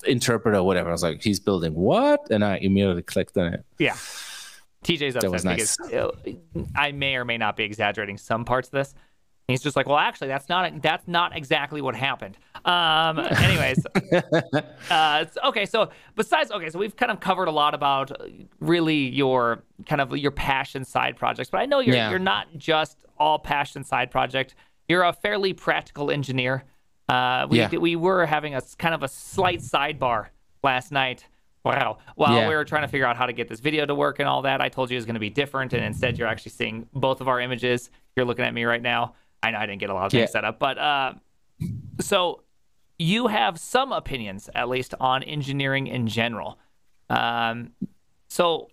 [0.06, 0.90] interpreter, whatever.
[0.90, 2.30] I was like, he's building what?
[2.30, 3.66] And I immediately clicked on it.
[3.78, 3.96] Yeah.
[4.84, 5.78] TJ's upset that was nice.
[5.78, 6.36] because
[6.76, 8.96] I may or may not be exaggerating some parts of this.
[9.52, 12.38] He's just like, well, actually, that's not that's not exactly what happened.
[12.66, 13.86] Um, anyways,
[14.90, 15.66] uh, okay.
[15.66, 18.12] So besides, okay, so we've kind of covered a lot about
[18.60, 22.10] really your kind of your passion side projects, but I know you're yeah.
[22.10, 24.56] you're not just all passion side project.
[24.88, 26.64] You're a fairly practical engineer.
[27.08, 27.70] Uh, we yeah.
[27.70, 30.28] we were having a kind of a slight sidebar
[30.64, 31.26] last night.
[31.64, 32.00] Wow.
[32.16, 32.48] While yeah.
[32.48, 34.42] we were trying to figure out how to get this video to work and all
[34.44, 36.88] that, I told you it was going to be different, and instead you're actually seeing
[36.94, 37.92] both of our images.
[38.16, 39.14] You're looking at me right now.
[39.44, 40.32] I know I didn't get a lot of things yeah.
[40.32, 41.14] set up, but uh,
[42.00, 42.44] so
[42.98, 46.60] you have some opinions, at least, on engineering in general.
[47.10, 47.72] Um,
[48.30, 48.70] so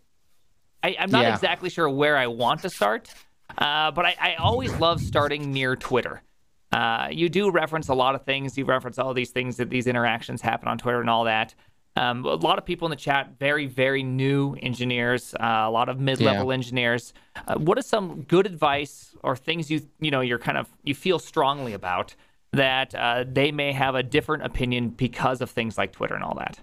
[0.83, 1.35] I, am not yeah.
[1.35, 3.13] exactly sure where I want to start,
[3.57, 6.23] uh, but I, I, always love starting near Twitter.
[6.71, 8.57] Uh, you do reference a lot of things.
[8.57, 11.55] You reference all these things that these interactions happen on Twitter and all that.
[11.99, 15.89] Um, a lot of people in the chat, very, very new engineers, uh, a lot
[15.89, 16.55] of mid-level yeah.
[16.55, 17.13] engineers.
[17.49, 20.95] Uh, what is some good advice or things you you know you're kind of you
[20.95, 22.15] feel strongly about
[22.53, 26.39] that uh, they may have a different opinion because of things like Twitter and all
[26.39, 26.61] that?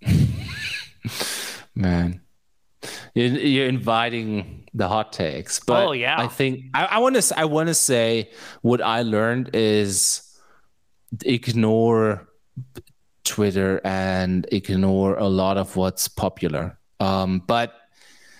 [1.74, 2.20] Man,
[3.14, 7.46] you're, you're inviting the hot takes, but oh yeah, I think I want to I
[7.46, 8.30] want to say
[8.62, 10.22] what I learned is
[11.24, 12.28] ignore
[13.30, 16.78] Twitter and ignore a lot of what's popular.
[16.98, 17.74] Um, but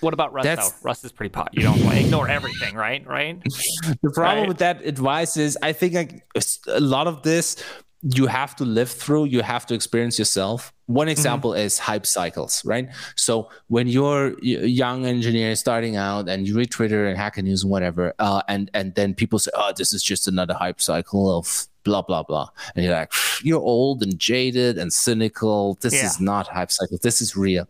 [0.00, 0.48] what about Rust?
[0.48, 0.88] Though?
[0.88, 1.50] Rust is pretty pot.
[1.52, 3.06] You don't like, ignore everything, right?
[3.06, 3.40] Right.
[4.02, 4.48] The problem right?
[4.48, 6.24] with that advice is, I think like,
[6.66, 7.62] a lot of this
[8.02, 9.26] you have to live through.
[9.26, 10.72] You have to experience yourself.
[10.90, 11.12] One mm-hmm.
[11.12, 11.60] example mm-hmm.
[11.60, 12.88] is hype cycles, right?
[13.14, 17.62] So when you're a young engineer starting out and you read Twitter and Hacker News
[17.62, 21.38] and whatever, uh, and and then people say, "Oh, this is just another hype cycle
[21.38, 23.10] of blah blah blah and you're like
[23.42, 26.04] you're old and jaded and cynical this yeah.
[26.04, 27.66] is not hype cycle this is real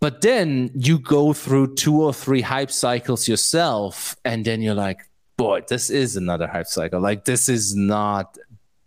[0.00, 5.00] but then you go through two or three hype cycles yourself and then you're like
[5.36, 8.38] boy this is another hype cycle like this is not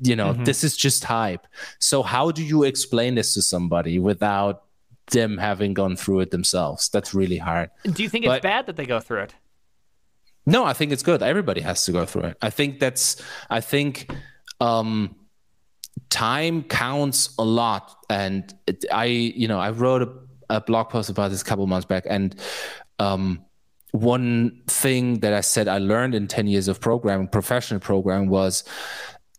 [0.02, 0.44] you know mm-hmm.
[0.44, 1.46] this is just hype
[1.80, 4.64] so how do you explain this to somebody without
[5.12, 8.66] them having gone through it themselves that's really hard do you think but, it's bad
[8.66, 9.34] that they go through it
[10.46, 11.22] no, I think it's good.
[11.22, 12.38] Everybody has to go through it.
[12.42, 13.22] I think that's.
[13.50, 14.12] I think
[14.60, 15.16] um,
[16.10, 18.06] time counts a lot.
[18.10, 21.66] And it, I, you know, I wrote a, a, blog post about this a couple
[21.68, 22.36] months back, and
[23.00, 23.46] um,
[23.92, 28.64] one thing that I said I learned in 10 years of programming, professional programming, was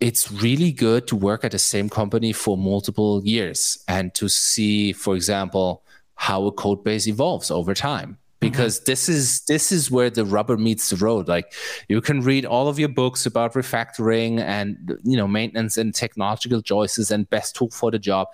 [0.03, 4.92] it's really good to work at the same company for multiple years and to see,
[4.92, 5.84] for example,
[6.16, 8.18] how a code base evolves over time.
[8.40, 8.90] Because mm-hmm.
[8.90, 11.53] this is this is where the rubber meets the road like
[11.88, 16.61] you can read all of your books about refactoring and you know maintenance and technological
[16.61, 18.26] choices and best tool for the job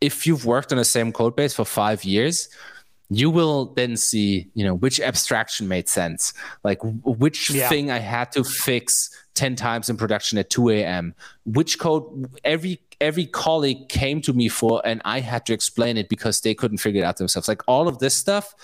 [0.00, 2.48] if you've worked on the same code base for 5 years
[3.08, 7.68] you will then see you know which abstraction made sense like which yeah.
[7.68, 11.14] thing i had to fix 10 times in production at 2 a.m
[11.44, 16.08] which code every every colleague came to me for and i had to explain it
[16.08, 18.54] because they couldn't figure it out themselves like all of this stuff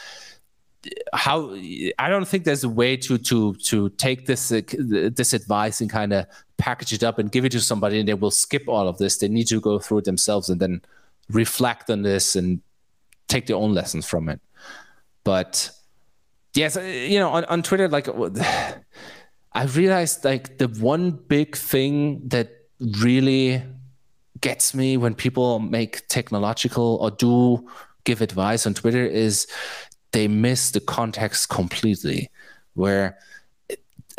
[1.13, 1.55] how
[1.99, 5.91] I don't think there's a way to to to take this uh, this advice and
[5.91, 8.89] kind of package it up and give it to somebody and they will skip all
[8.89, 9.19] of this.
[9.19, 10.83] They need to go through it themselves and then
[11.31, 12.61] reflect on this and
[13.27, 14.41] take their own lessons from it.
[15.25, 15.71] But
[16.55, 18.07] yes, you know, on, on Twitter, like
[19.53, 22.51] I realized like the one big thing that
[23.01, 23.63] really
[24.41, 27.69] gets me when people make technological or do
[28.05, 29.47] give advice on Twitter is
[30.13, 32.31] they miss the context completely.
[32.75, 33.19] Where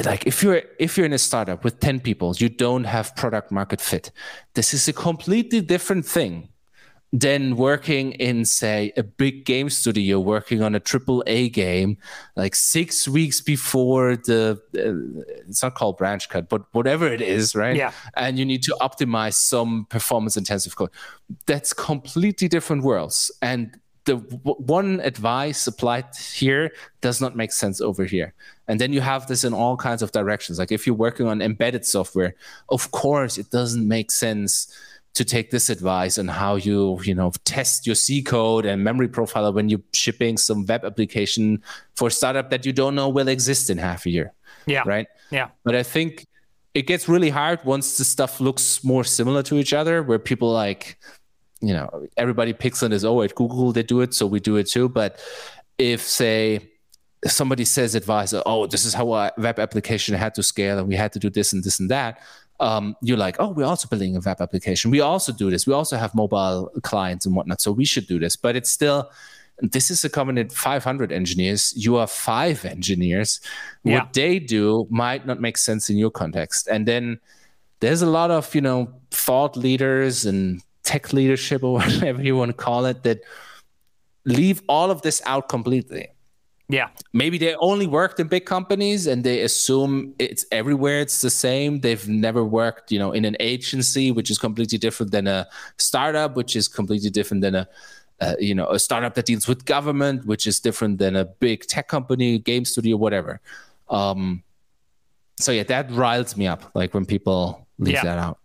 [0.05, 3.51] like if you're if you're in a startup with 10 people you don't have product
[3.51, 4.11] market fit
[4.53, 6.47] this is a completely different thing
[7.11, 11.97] than working in say a big game studio working on a triple a game
[12.35, 17.55] like six weeks before the uh, it's not called branch cut but whatever it is
[17.55, 17.75] right?
[17.75, 17.91] Yeah.
[18.15, 20.91] And you need to optimize some performance intensive code.
[21.45, 23.31] That's completely different worlds.
[23.41, 28.33] And the w- one advice applied here does not make sense over here.
[28.67, 30.59] And then you have this in all kinds of directions.
[30.59, 32.35] Like if you're working on embedded software
[32.69, 34.73] of course it doesn't make sense
[35.15, 39.07] to take this advice on how you you know test your C code and memory
[39.07, 41.61] profiler when you're shipping some web application
[41.95, 44.33] for a startup that you don't know will exist in half a year.
[44.65, 44.83] Yeah.
[44.85, 45.07] Right.
[45.31, 45.49] Yeah.
[45.63, 46.25] But I think
[46.73, 50.51] it gets really hard once the stuff looks more similar to each other, where people
[50.51, 50.97] like,
[51.61, 53.03] you know, everybody picks on this.
[53.03, 54.87] Oh, at Google they do it, so we do it too.
[54.87, 55.19] But
[55.77, 56.69] if say
[57.25, 60.95] somebody says advice, oh, this is how a web application had to scale, and we
[60.95, 62.21] had to do this and this and that
[62.59, 64.91] um, you're like, oh, we're also building a web application.
[64.91, 65.65] We also do this.
[65.65, 67.61] We also have mobile clients and whatnot.
[67.61, 68.35] So we should do this.
[68.35, 69.09] But it's still,
[69.61, 71.73] this is a company 500 engineers.
[71.75, 73.39] You are five engineers.
[73.83, 73.99] Yeah.
[73.99, 76.67] What they do might not make sense in your context.
[76.67, 77.19] And then
[77.79, 82.49] there's a lot of, you know, thought leaders and tech leadership or whatever you want
[82.49, 83.21] to call it that
[84.25, 86.09] leave all of this out completely.
[86.71, 86.89] Yeah.
[87.13, 91.79] Maybe they only worked in big companies and they assume it's everywhere it's the same.
[91.79, 95.47] They've never worked, you know, in an agency, which is completely different than a
[95.77, 97.67] startup, which is completely different than a
[98.21, 101.65] uh, you know, a startup that deals with government, which is different than a big
[101.67, 103.39] tech company, game studio, whatever.
[103.89, 104.43] Um,
[105.39, 108.03] so yeah, that riles me up, like when people leave Yeah.
[108.03, 108.39] that out.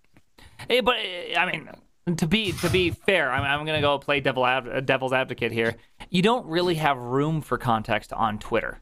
[0.69, 1.69] Hey, but uh, I mean,
[2.17, 5.75] to be to be fair, I'm, I'm gonna go play devil ad, devil's advocate here.
[6.15, 8.81] You don't really have room for context on Twitter.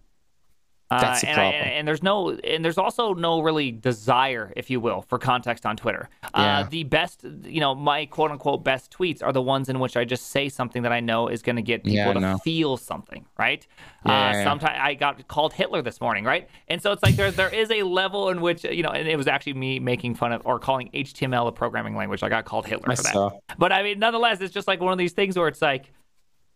[0.90, 1.68] Uh, That's the and, I- problem.
[1.78, 5.74] and there's no, and there's also no really desire, if you will, for context on
[5.78, 6.10] Twitter.
[6.36, 6.58] Yeah.
[6.58, 9.96] Uh, the best, you know, my quote unquote best tweets are the ones in which
[9.96, 12.38] I just say something that I know is going to get people Yeah, to know.
[12.44, 13.66] feel something, right?
[14.04, 14.44] Yeah, uh, yeah.
[14.44, 16.46] Sometimes I got called Hitler this morning, right?
[16.68, 19.16] And so it's like there there is a level in which you know, and it
[19.16, 22.22] was actually me making fun of or calling HTML a programming language.
[22.22, 23.12] I got called Hitler I for that.
[23.14, 23.30] saw.
[23.56, 25.90] But I mean, nonetheless, it's just like one of these things where it's like,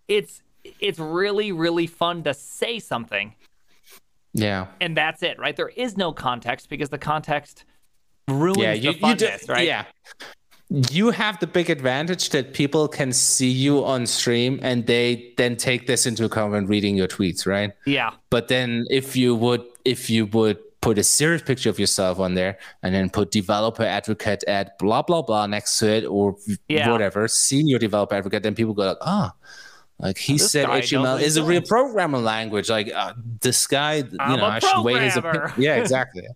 [0.08, 0.42] it's
[0.80, 3.34] it's really really fun to say something,
[4.32, 4.66] Yeah.
[4.80, 5.56] and that's it, right?
[5.56, 7.64] There is no context because the context
[8.28, 9.66] ruins yeah, the you, you funness, do, right?
[9.66, 9.84] Yeah.
[10.68, 15.54] You have the big advantage that people can see you on stream and they then
[15.56, 17.70] take this into account when reading your tweets, right?
[17.86, 18.10] Yeah.
[18.30, 22.34] But then if you would if you would put a serious picture of yourself on
[22.34, 26.36] there and then put developer advocate at blah blah blah next to it or
[26.68, 26.90] Yeah.
[26.90, 29.32] whatever, senior developer advocate, then people go like, ah,
[29.98, 32.68] like he This said HTML is a real programming language.
[32.68, 35.52] Like uh, this guy, you I'm know, I should weigh his opinion.
[35.56, 36.26] Yeah, exactly.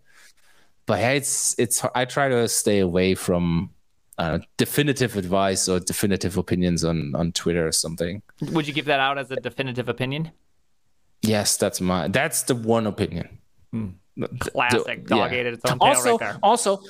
[0.86, 3.70] but it's it's I try to stay away from
[4.16, 8.22] uh, definitive advice or definitive opinions on on Twitter or something.
[8.52, 10.30] Would you give that out as a definitive opinion?
[11.22, 13.38] Yes, that's my that's the one opinion.
[14.38, 15.04] Classic.
[15.04, 15.38] The- Dog yeah.
[15.38, 16.38] ate its own tail Also, right there.
[16.42, 16.80] also,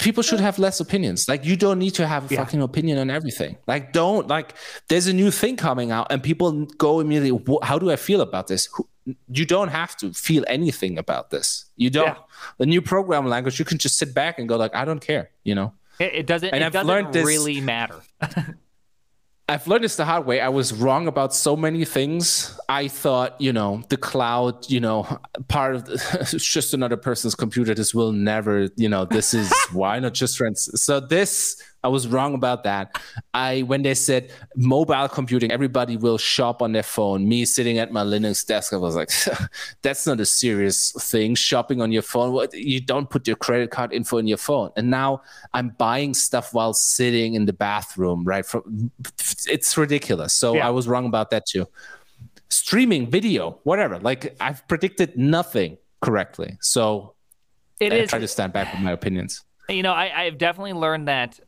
[0.00, 1.28] people should have less opinions.
[1.28, 2.40] Like you don't need to have a Yeah.
[2.44, 3.56] fucking opinion on everything.
[3.66, 4.54] Like don't like.
[4.88, 7.40] There's a new thing coming out, and people go immediately.
[7.62, 8.68] How do I feel about this?
[9.28, 11.66] You don't have to feel anything about this.
[11.76, 12.06] You don't.
[12.06, 12.16] Yeah.
[12.58, 15.30] The new programming language, you can just sit back and go like, I don't care.
[15.44, 15.72] You know.
[15.98, 16.48] It, it doesn't.
[16.48, 18.00] And it I've doesn't learned this- really matter.
[19.46, 20.40] I've learned this the hard way.
[20.40, 22.58] I was wrong about so many things.
[22.68, 25.18] I thought, you know, the cloud, you know,
[25.48, 25.94] part of the,
[26.32, 27.74] it's just another person's computer.
[27.74, 30.56] This will never, you know, this is why not just rent.
[30.56, 32.98] So this, I was wrong about that.
[33.34, 37.28] I when they said mobile computing, everybody will shop on their phone.
[37.28, 39.10] Me sitting at my Linux desk, I was like,
[39.82, 41.34] that's not a serious thing.
[41.34, 44.70] Shopping on your phone, what you don't put your credit card info in your phone.
[44.76, 45.22] And now
[45.52, 48.46] I'm buying stuff while sitting in the bathroom, right?
[48.46, 48.90] From
[49.46, 50.32] it's ridiculous.
[50.32, 50.66] So Yeah.
[50.68, 51.66] I was wrong about that too.
[52.48, 53.98] Streaming video, whatever.
[53.98, 56.56] Like I've predicted nothing correctly.
[56.60, 57.14] So
[57.80, 58.10] It I is.
[58.10, 59.42] try to stand back with my opinions.
[59.68, 61.40] you know, I, I've definitely learned that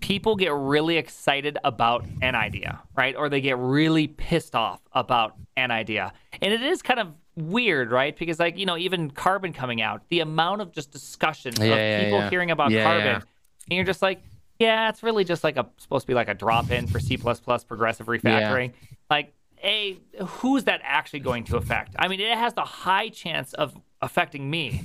[0.00, 3.16] people get really excited about an idea, right?
[3.16, 6.12] Or they get really pissed off about an idea.
[6.40, 8.16] And it is kind of weird, right?
[8.16, 11.78] Because, like, you know, even carbon coming out, the amount of just discussion Yeah, of
[11.78, 12.30] yeah, people yeah.
[12.30, 13.24] hearing about carbon, and
[13.68, 14.22] you're just like,
[14.58, 17.16] yeah, it's really just like a supposed to be like a drop in for C
[17.16, 18.72] progressive refactoring.
[19.10, 19.32] Like,
[19.62, 21.94] a who's that actually going to affect?
[21.98, 24.82] I mean, it has the high chance of affecting me,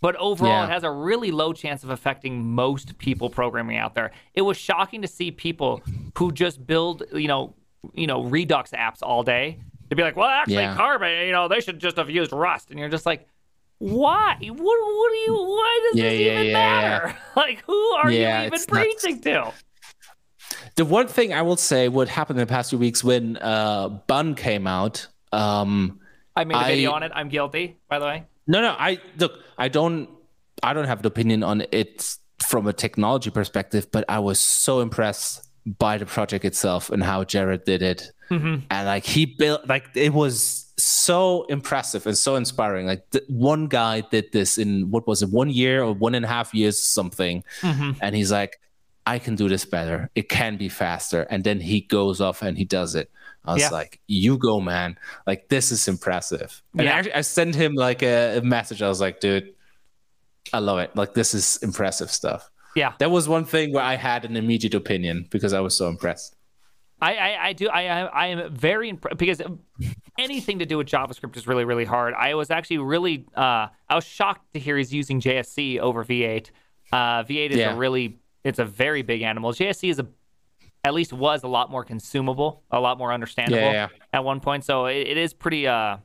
[0.00, 0.64] but overall, Yeah.
[0.64, 4.12] it has a really low chance of affecting most people programming out there.
[4.34, 5.82] It was shocking to see people
[6.16, 7.54] who just build, you know,
[7.94, 9.58] you know, Redux apps all day
[9.90, 10.76] to be like, well, actually, Yeah.
[10.76, 13.26] Carbon, you know, they should just have used Rust, and you're just like,
[13.78, 14.36] why?
[14.40, 14.58] What?
[14.58, 15.34] What do you?
[15.34, 17.16] Why does Yeah, this even matter?
[17.36, 19.52] Like, who are you even preaching to?
[20.76, 23.88] The one thing I will say, what happened in the past few weeks when uh,
[23.88, 25.06] Bun came out.
[25.32, 26.00] Um,
[26.36, 27.12] I made a I- video on it.
[27.14, 28.24] I'm guilty, by the way.
[28.52, 29.32] No, no, I look,
[29.64, 30.08] I don't,
[30.62, 32.16] I don't have an opinion on it
[32.50, 35.48] from a technology perspective, but I was so impressed
[35.78, 38.56] by the project itself and how Jarred did it, Mm-hmm.
[38.70, 42.86] and like he built, like it was so impressive and so inspiring.
[42.86, 46.24] Like th- one guy did this in what was it, one year or one and
[46.24, 47.90] a half years, something, Mm-hmm.
[48.00, 48.60] and he's like,
[49.04, 50.10] I can do this better.
[50.14, 51.22] It can be faster.
[51.30, 53.10] And then he goes off and he does it.
[53.44, 53.70] I was Yeah.
[53.70, 54.98] like, you go, man.
[55.26, 56.62] Like, this is impressive.
[56.76, 56.92] And Yeah.
[56.92, 58.82] actually, I sent him like a, a message.
[58.82, 59.54] I was like, dude,
[60.52, 60.94] I love it.
[60.94, 62.50] Like, this is impressive stuff.
[62.76, 62.92] Yeah.
[62.98, 66.36] That was one thing where I had an immediate opinion because I was so impressed.
[67.02, 69.40] I, I, I do I I I am very impressed because
[70.18, 72.12] anything to do with JavaScript is really really hard.
[72.12, 76.50] I was actually really uh, I was shocked to hear he's using JSC over V8.
[76.92, 77.72] Uh, V8 is Yeah.
[77.72, 79.52] a really it's a very big animal.
[79.52, 80.06] JSC is a
[80.84, 84.04] at least was a lot more consumable, a lot more understandable Yeah, yeah.
[84.12, 84.64] at one point.
[84.64, 85.98] So it, it is pretty uh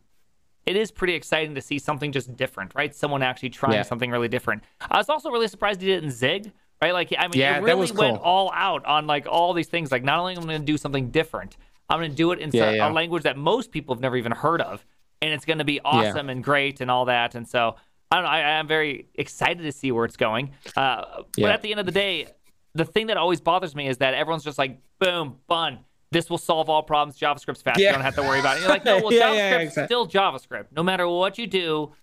[0.65, 2.93] it is pretty exciting to see something just different, right?
[2.95, 3.81] Someone actually trying Yeah.
[3.83, 4.63] something really different.
[4.81, 6.51] I was also really surprised he didn't zig,
[6.81, 6.93] right?
[6.93, 9.91] Like I mean, Yeah, it really went all out on like all these things.
[9.91, 11.55] Like not only am I going to do something different,
[11.89, 14.31] I'm going to do it in Yeah, a language that most people have never even
[14.31, 14.83] heard of,
[15.21, 17.35] and it's going to be awesome and great and all that.
[17.35, 17.75] And so
[18.11, 18.31] I don't know.
[18.31, 20.51] I, I'm very excited to see where it's going.
[20.75, 22.27] Uh, but at the end of the day,
[22.75, 25.79] the thing that always bothers me is that everyone's just like, boom, bun.
[26.11, 27.17] This will solve all problems.
[27.19, 27.79] JavaScript's fast.
[27.79, 28.61] You don't have to worry about it.
[28.61, 29.85] You're like, no, well, Yeah, JavaScript's yeah, yeah, exactly.
[29.87, 30.65] still JavaScript.
[30.71, 31.93] No matter what you do,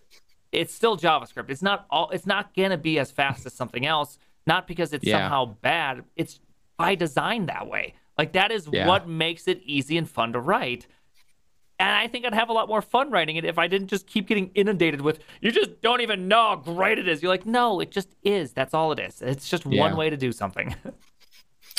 [0.50, 1.48] it's still JavaScript.
[1.50, 2.10] It's not all.
[2.10, 4.18] It's not gonna be as fast as something else.
[4.46, 5.18] Not because it's Yeah.
[5.20, 6.04] somehow bad.
[6.16, 6.40] It's
[6.76, 7.94] by design that way.
[8.18, 8.86] Like that is Yeah.
[8.86, 10.86] what makes it easy and fun to write.
[11.82, 14.06] And I think I'd have a lot more fun writing it if I didn't just
[14.06, 17.22] keep getting inundated with you just don't even know how great it is.
[17.22, 18.52] You're like, no, it just is.
[18.52, 19.20] That's all it is.
[19.20, 20.74] It's just one way to do something.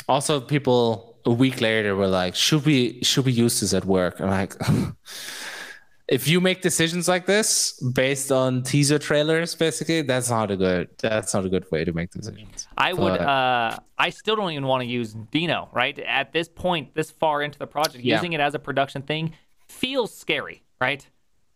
[0.06, 4.20] Also, people a week later were like, "Should we should we use this at work?"
[4.20, 4.52] I'm like,
[6.08, 10.88] if you make decisions like this based on teaser trailers, basically, that's not a good
[11.00, 12.68] that's not a good way to make decisions.
[12.76, 13.18] I would.
[13.18, 15.72] Uh, I still don't even want to use Deno.
[15.72, 18.16] Right at this point, this far into the project, Yeah.
[18.16, 19.32] using it as a production thing
[19.74, 20.62] feels scary.
[20.80, 21.06] Right?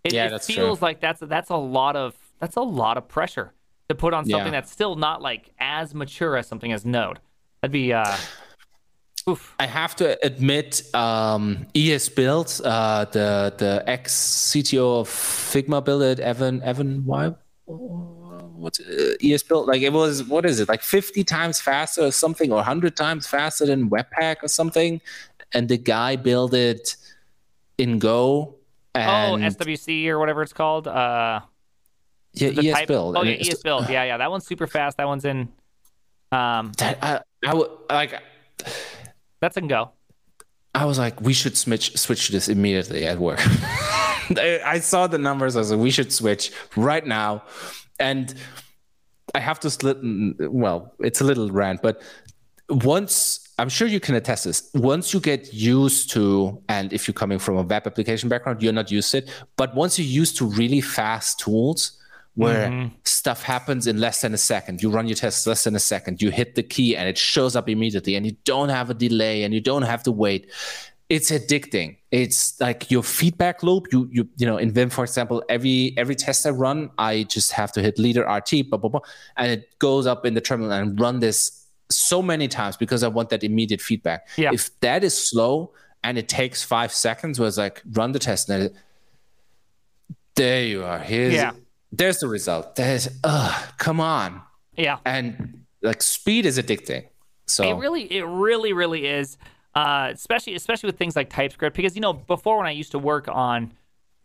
[0.04, 0.56] It, Yeah, it that's true.
[0.56, 3.52] feels like that's that's a lot of that's a lot of pressure
[3.88, 4.60] to put on something Yeah.
[4.60, 7.18] that's still not like as mature as something as Node.
[7.60, 7.92] That'd be.
[7.92, 8.16] Uh,
[9.28, 9.54] oof.
[9.58, 14.14] I have to admit, um, ES Build, uh, the the ex
[14.52, 17.34] CTO of Figma built it, Evan Evan why
[17.66, 22.10] what's uh, ES Build like it was what is it like 50 times faster or
[22.12, 25.00] something or 100 times faster than Webpack or something,
[25.52, 26.96] and the guy built it
[27.78, 28.56] in Go.
[28.94, 30.86] oh, SWC or whatever it's called.
[30.88, 31.40] Uh,
[32.34, 33.16] yeah, the ES type- Build.
[33.16, 33.88] Oh yeah, it's- ES build.
[33.88, 34.16] Yeah, yeah.
[34.18, 34.96] That one's super fast.
[34.98, 35.48] That one's in.
[36.30, 38.14] Um, That, I, I would like.
[39.40, 39.92] that's in Go.
[40.74, 43.40] I was like, we should switch switch to this immediately at work.
[43.42, 45.56] I, I saw the numbers.
[45.56, 47.42] I was like, we should switch right now.
[47.98, 48.34] And
[49.34, 49.98] I have to split.
[50.38, 52.02] Well, it's a little rant, but
[52.68, 54.70] once I'm sure you can attest this.
[54.74, 58.72] Once you get used to, and if you're coming from a web application background, you're
[58.72, 59.30] not used to it.
[59.56, 61.98] But once you're used to really fast tools
[62.36, 62.94] where mm-hmm.
[63.04, 66.22] stuff happens in less than a second, you run your tests less than a second,
[66.22, 69.42] you hit the key and it shows up immediately, and you don't have a delay
[69.42, 70.48] and you don't have to wait.
[71.08, 71.96] It's addicting.
[72.12, 73.86] It's like your feedback loop.
[73.90, 77.50] You you you know in Vim, for example, every every test I run, I just
[77.52, 79.00] have to hit leader RT, blah blah blah,
[79.36, 81.57] and it goes up in the terminal and run this
[81.90, 84.28] so many times because I want that immediate feedback.
[84.36, 84.50] Yeah.
[84.52, 85.72] If that is slow
[86.04, 88.74] and it takes five seconds, where it's like run the test and it,
[90.34, 90.98] there you are.
[90.98, 91.52] Here's Yeah.
[91.92, 92.76] there's the result.
[92.76, 94.42] There's uh come on.
[94.76, 94.98] Yeah.
[95.04, 97.06] And like speed is addicting.
[97.46, 99.38] So It really, it really, really is.
[99.74, 102.98] Uh, especially, especially with things like TypeScript, because you know, before when I used to
[102.98, 103.72] work on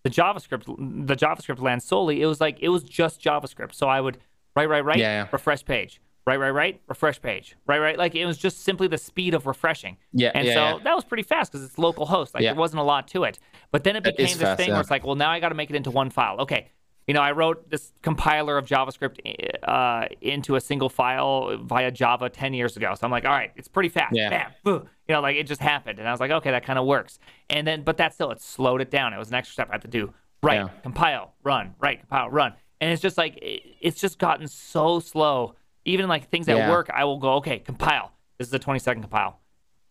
[0.03, 0.65] the JavaScript,
[1.07, 3.73] the JavaScript land solely, it was like it was just JavaScript.
[3.73, 4.17] So I would
[4.55, 5.27] write, write, write, Yeah, yeah.
[5.31, 7.97] refresh page, right, right, right, refresh page, right, right.
[7.97, 9.97] Like it was just simply the speed of refreshing.
[10.11, 10.83] Yeah, and yeah, so yeah.
[10.83, 12.33] that was pretty fast because it's local host.
[12.33, 12.53] Like Yeah.
[12.53, 13.39] there wasn't a lot to it.
[13.71, 15.49] But then it became is this fast, thing where it's like, well, now I got
[15.49, 16.39] to make it into one file.
[16.41, 16.69] Okay.
[17.07, 19.19] You know, I wrote this compiler of JavaScript
[19.63, 22.93] uh, into a single file via Java 10 years ago.
[22.95, 24.15] So I'm like, all right, it's pretty fast.
[24.15, 24.29] Yeah.
[24.29, 24.89] Bam, boom.
[25.09, 25.99] You know, like it just happened.
[25.99, 27.19] And I was like, okay, that kind of works.
[27.49, 29.13] And then, but that still, it slowed it down.
[29.13, 30.13] It was an extra step I had to do.
[30.41, 32.53] Right, compile, run, right, compile, run.
[32.81, 35.55] And it's just like, it, it's just gotten so slow.
[35.85, 36.69] Even like things at Yeah.
[36.69, 38.11] work, I will go, okay, compile.
[38.37, 39.39] This is a 20 second compile.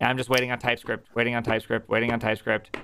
[0.01, 2.77] And I'm just waiting on TypeScript, waiting on TypeScript, waiting on TypeScript.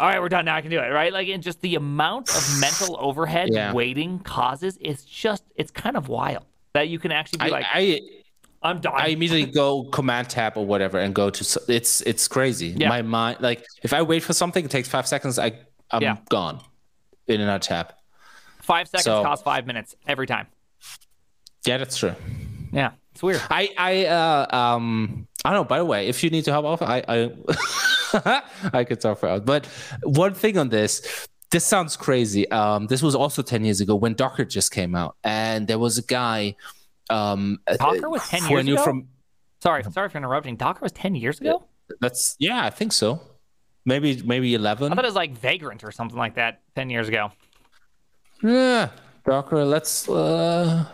[0.00, 0.56] all right, we're done now.
[0.56, 1.12] I can do it, right?
[1.12, 3.72] Like, and just the amount of mental overhead Yeah.
[3.72, 7.66] waiting causes is just, it's kind of wild that you can actually be I, like,
[7.72, 8.00] I
[8.64, 8.94] I'm done.
[8.96, 11.60] I immediately go command tab or whatever and go to.
[11.68, 12.68] It's it's crazy.
[12.68, 12.88] Yeah.
[12.88, 15.36] My mind, like if I wait for something, it takes five seconds.
[15.38, 15.52] I
[15.90, 16.16] I'm Yeah.
[16.30, 16.60] gone
[17.26, 17.92] in another tab.
[18.60, 20.46] Five seconds So- costs five minutes every time.
[21.66, 22.14] Yeah, that's true.
[22.72, 23.40] Yeah, it's weird.
[23.50, 25.64] I I uh um I don't know.
[25.64, 28.42] By the way, if you need to help off, I I
[28.72, 29.42] I could talk for hours.
[29.42, 29.66] But
[30.02, 32.50] one thing on this, this sounds crazy.
[32.50, 35.98] Um, this was also ten years ago when Docker just came out, and there was
[35.98, 36.56] a guy.
[37.10, 38.84] Um, Docker was 10 who I years ago?
[38.84, 39.08] from
[39.60, 40.56] Sorry, sorry for interrupting.
[40.56, 41.64] Docker was 10 years ago?
[42.00, 43.20] that's yeah, I think so.
[43.84, 44.92] Maybe maybe eleven.
[44.92, 47.32] I thought it was like Vagrant or something like that 10 years ago.
[48.42, 48.88] Yeah,
[49.26, 49.64] Docker.
[49.64, 50.08] Let's.
[50.08, 50.86] Uh,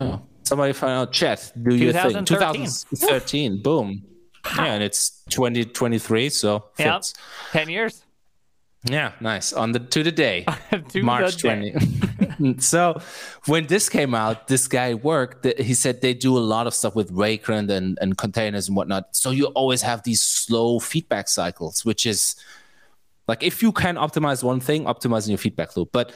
[0.00, 1.12] oh, somebody find out.
[1.12, 1.52] Chat.
[1.62, 2.24] Do your thing.
[2.24, 2.64] 2013.
[2.64, 3.62] 2013.
[3.62, 4.02] Boom.
[4.56, 7.14] Yeah, and it's 2023, so yeah, fits.
[7.52, 8.04] 10 years.
[8.84, 9.52] Yeah, nice.
[9.52, 10.46] On the to the day,
[10.90, 11.72] To March the day.
[12.38, 12.58] 20.
[12.58, 13.00] so
[13.46, 15.44] when this came out, this guy worked.
[15.58, 19.16] He said they do a lot of stuff with Vagrant and, and containers and whatnot.
[19.16, 22.36] So you always have these slow feedback cycles, which is
[23.26, 25.90] like if you can optimize one thing, optimizing your feedback loop.
[25.92, 26.12] But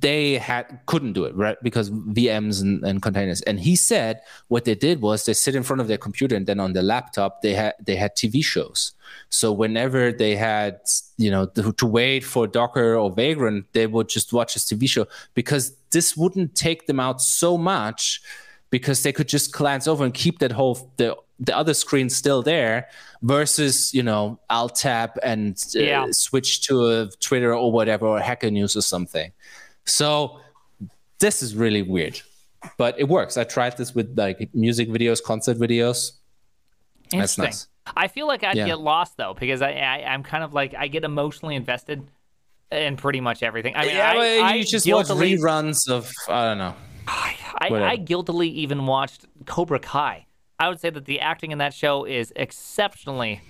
[0.00, 3.42] they had couldn't do it right because VMs and, and containers.
[3.42, 6.46] And he said what they did was they sit in front of their computer and
[6.46, 8.92] then on their laptop they had they had TV shows.
[9.28, 10.80] So whenever they had
[11.18, 14.88] you know to, to wait for Docker or Vagrant, they would just watch this TV
[14.88, 18.22] show because this wouldn't take them out so much
[18.70, 22.40] because they could just glance over and keep that whole the the other screen still
[22.40, 22.88] there
[23.22, 26.06] versus you know I'll tap and uh, Yeah.
[26.12, 29.32] switch to a Twitter or whatever or Hacker News or something.
[29.84, 30.40] So
[31.18, 32.20] this is really weird,
[32.78, 33.36] but it works.
[33.36, 36.12] I tried this with like music videos, concert videos.
[37.10, 37.44] That's Interesting.
[37.44, 37.66] nice.
[37.96, 38.66] I feel like I'd Yeah.
[38.66, 42.06] get lost though because I, I I'm kind of like I get emotionally invested
[42.70, 43.74] in pretty much everything.
[43.76, 46.74] I mean, yeah, I, but I you just watch reruns of I don't know.
[47.06, 47.36] I.
[47.60, 50.26] I guiltily even watched Cobra Kai.
[50.58, 53.40] I would say that the acting in that show is exceptionally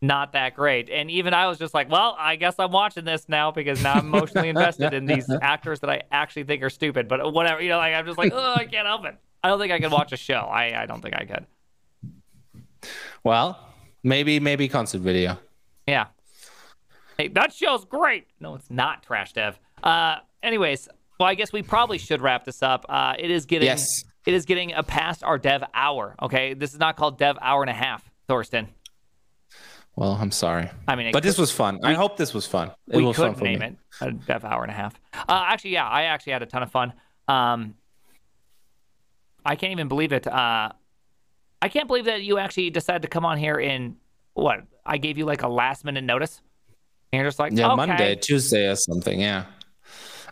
[0.00, 0.90] not that great.
[0.90, 3.94] And even I was just like, well, I guess I'm watching this now because now
[3.94, 7.08] I'm emotionally invested in these actors that I actually think are stupid.
[7.08, 9.16] But whatever, you know, like I'm just like, oh, I can't help it.
[9.42, 10.40] I don't think I could watch a show.
[10.40, 11.46] I, I don't think I could.
[13.24, 13.58] Well,
[14.02, 15.38] maybe maybe concert video.
[15.86, 16.06] Yeah.
[17.16, 18.26] Hey, that show's great.
[18.40, 19.58] No, it's not trash dev.
[19.82, 20.88] Uh, anyways,
[21.18, 22.86] well, I guess we probably should wrap this up.
[22.88, 24.04] Uh, it is getting Yes.
[24.26, 26.14] it is getting a past our dev hour.
[26.22, 28.68] Okay, this is not called dev hour and a half, Thorsten.
[29.98, 30.70] Well, I'm sorry.
[30.86, 31.80] I mean, it but this was fun.
[31.82, 32.70] I hope this was fun.
[32.86, 33.66] It we was could fun for name me.
[33.66, 34.94] it a dev hour and a half.
[35.12, 36.92] Uh, actually, yeah, I actually had a ton of fun.
[37.26, 37.74] Um,
[39.44, 40.24] I can't even believe it.
[40.28, 40.70] Uh,
[41.60, 43.96] I can't believe that you actually decided to come on here in
[44.34, 46.42] what I gave you like a last minute notice.
[47.12, 49.20] And you're just like, Yeah, okay, Monday, Tuesday, or something.
[49.20, 49.46] Yeah.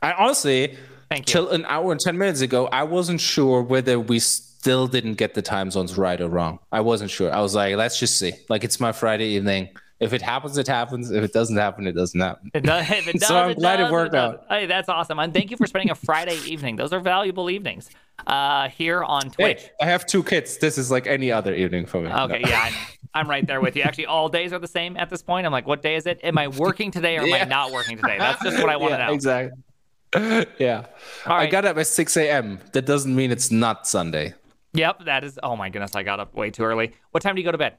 [0.00, 0.76] I honestly,
[1.10, 1.32] Thank you.
[1.32, 4.20] till an hour and ten minutes ago, I wasn't sure whether we
[4.66, 6.58] still didn't get the time zones right or wrong.
[6.72, 7.32] I wasn't sure.
[7.32, 8.32] I was like, let's just see.
[8.48, 9.68] Like it's my Friday evening.
[10.00, 11.12] If it happens, it happens.
[11.12, 12.50] If it doesn't happen, it doesn't happen.
[12.52, 14.34] It does, if it does, So I'm it glad it worked does.
[14.34, 14.46] out.
[14.48, 15.20] Hey, that's awesome.
[15.20, 16.74] And thank you for spending a Friday evening.
[16.74, 17.88] Those are valuable evenings
[18.26, 19.62] uh, here on Twitch.
[19.62, 20.58] Hey, I have two kids.
[20.58, 22.10] This is like any other evening for me.
[22.10, 22.74] Okay, yeah, I'm,
[23.14, 23.82] I'm right there with you.
[23.82, 25.46] Actually, all days are the same at this point.
[25.46, 26.18] I'm like, what day is it?
[26.24, 27.42] Am I working today or am Yeah.
[27.42, 28.16] I not working today?
[28.18, 29.12] That's just what I want to yeah, know.
[29.14, 30.46] Exactly.
[30.58, 30.86] yeah.
[31.24, 32.58] I got up at 6 a.m.
[32.72, 34.34] That doesn't mean it's not Sunday.
[34.76, 35.38] Yep, that is.
[35.42, 36.92] Oh my goodness, I got up way too early.
[37.10, 37.76] What time do you go to bed?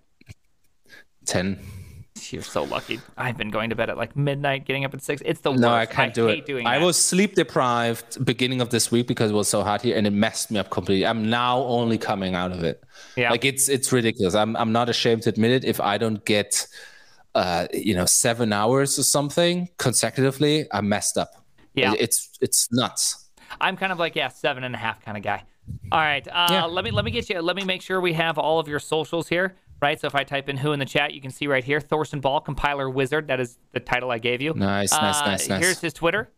[1.26, 1.60] 10.
[2.32, 3.00] You're so lucky.
[3.16, 5.22] I've been going to bed at like midnight, getting up at six.
[5.24, 5.92] It's the No, worst.
[5.92, 6.46] I can't do hate it.
[6.48, 6.86] Doing I that.
[6.86, 10.12] was sleep deprived beginning of this week because it was so hot here, and it
[10.14, 11.06] messed me up completely.
[11.06, 12.84] I'm now only coming out of it.
[13.16, 13.30] Yeah.
[13.30, 14.34] Like it's it's ridiculous.
[14.34, 15.64] I'm I'm not ashamed to admit it.
[15.64, 16.66] If I don't get,
[17.36, 21.30] uh, you know, seven hours or something consecutively, I'm messed up.
[21.76, 21.94] Yeah.
[21.94, 23.30] It- it's it's nuts.
[23.62, 25.44] I'm kind of like yeah, seven and a half kind of guy.
[25.92, 26.66] All right, uh, Yeah.
[26.66, 27.42] let me let me get you.
[27.42, 30.00] Let me make sure we have all of your socials here, right?
[30.00, 32.20] So if I type in who in the chat, you can see right here, Thorsten
[32.20, 33.28] Ball, compiler wizard.
[33.28, 34.54] That is the title I gave you.
[34.54, 35.62] Nice, nice, Uh, nice, nice.
[35.64, 36.30] Here's his Twitter,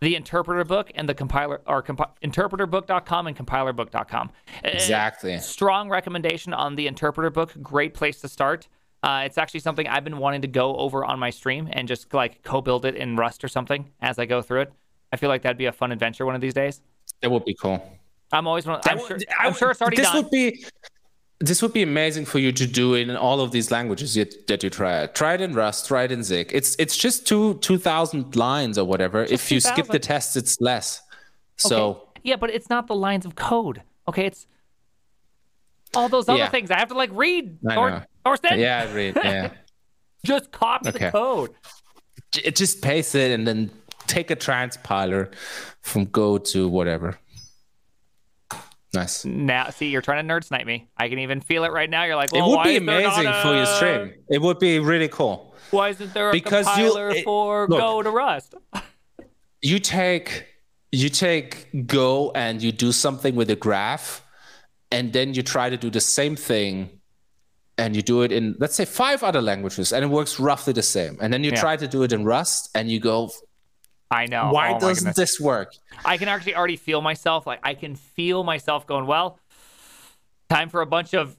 [0.00, 4.30] the Interpreter Book, and the compiler or compi- interpreterbook.com and compilerbook.com.
[4.64, 5.38] Uh, Exactly.
[5.38, 8.68] strong recommendation on the interpreter book great place to start
[9.02, 12.12] uh, it's actually something i've been wanting to go over on my stream and just
[12.14, 14.72] like co-build it in rust or something as i go through it
[15.12, 16.80] i feel like that'd be a fun adventure one of these days
[17.22, 17.95] That would be cool.
[18.32, 20.64] I'm always one i'm sure, I'm sure it's already this done would be
[21.38, 24.62] this would be amazing for you to do in all of these languages yet, that
[24.62, 25.14] you try it.
[25.14, 26.50] Try it in Rust, try it in Zig.
[26.50, 29.22] It's it's just two two thousand lines or whatever.
[29.24, 31.02] if you skip the tests, it's less.
[31.58, 32.20] So Okay.
[32.22, 34.46] yeah but it's not the lines of code okay it's
[35.94, 36.48] all those other Yeah.
[36.48, 38.02] things i have to like read I or know.
[38.24, 39.14] Thorsten, yeah, read.
[39.22, 39.50] Yeah,
[40.24, 40.98] just copy Okay.
[41.06, 41.50] the code
[42.32, 43.70] just paste it and then
[44.06, 45.32] take a transpiler
[45.82, 47.18] from Go to whatever.
[48.94, 49.24] Nice.
[49.24, 50.88] Now, see, you're trying to nerd snipe me.
[50.96, 52.04] I can even feel it right now.
[52.04, 54.14] You're like, it would be amazing not for your stream.
[54.30, 55.54] It would be really cool.
[55.70, 57.80] Why isn't there a Because you- compiler it- for look.
[57.80, 58.54] Go to Rust?
[59.62, 60.46] You take
[60.92, 64.22] you take Go and you do something with a graph,
[64.92, 67.00] and then you try to do the same thing,
[67.76, 70.82] and you do it in let's say five other languages, and it works roughly the
[70.82, 71.18] same.
[71.20, 71.60] And then you Yeah.
[71.60, 73.30] try to do it in Rust, and you go,
[74.10, 74.50] I know.
[74.52, 75.72] why Oh doesn't this work?
[76.04, 77.46] I can actually already feel myself.
[77.46, 79.06] Like I can feel myself going.
[79.06, 79.38] Well,
[80.48, 81.36] time for a bunch of,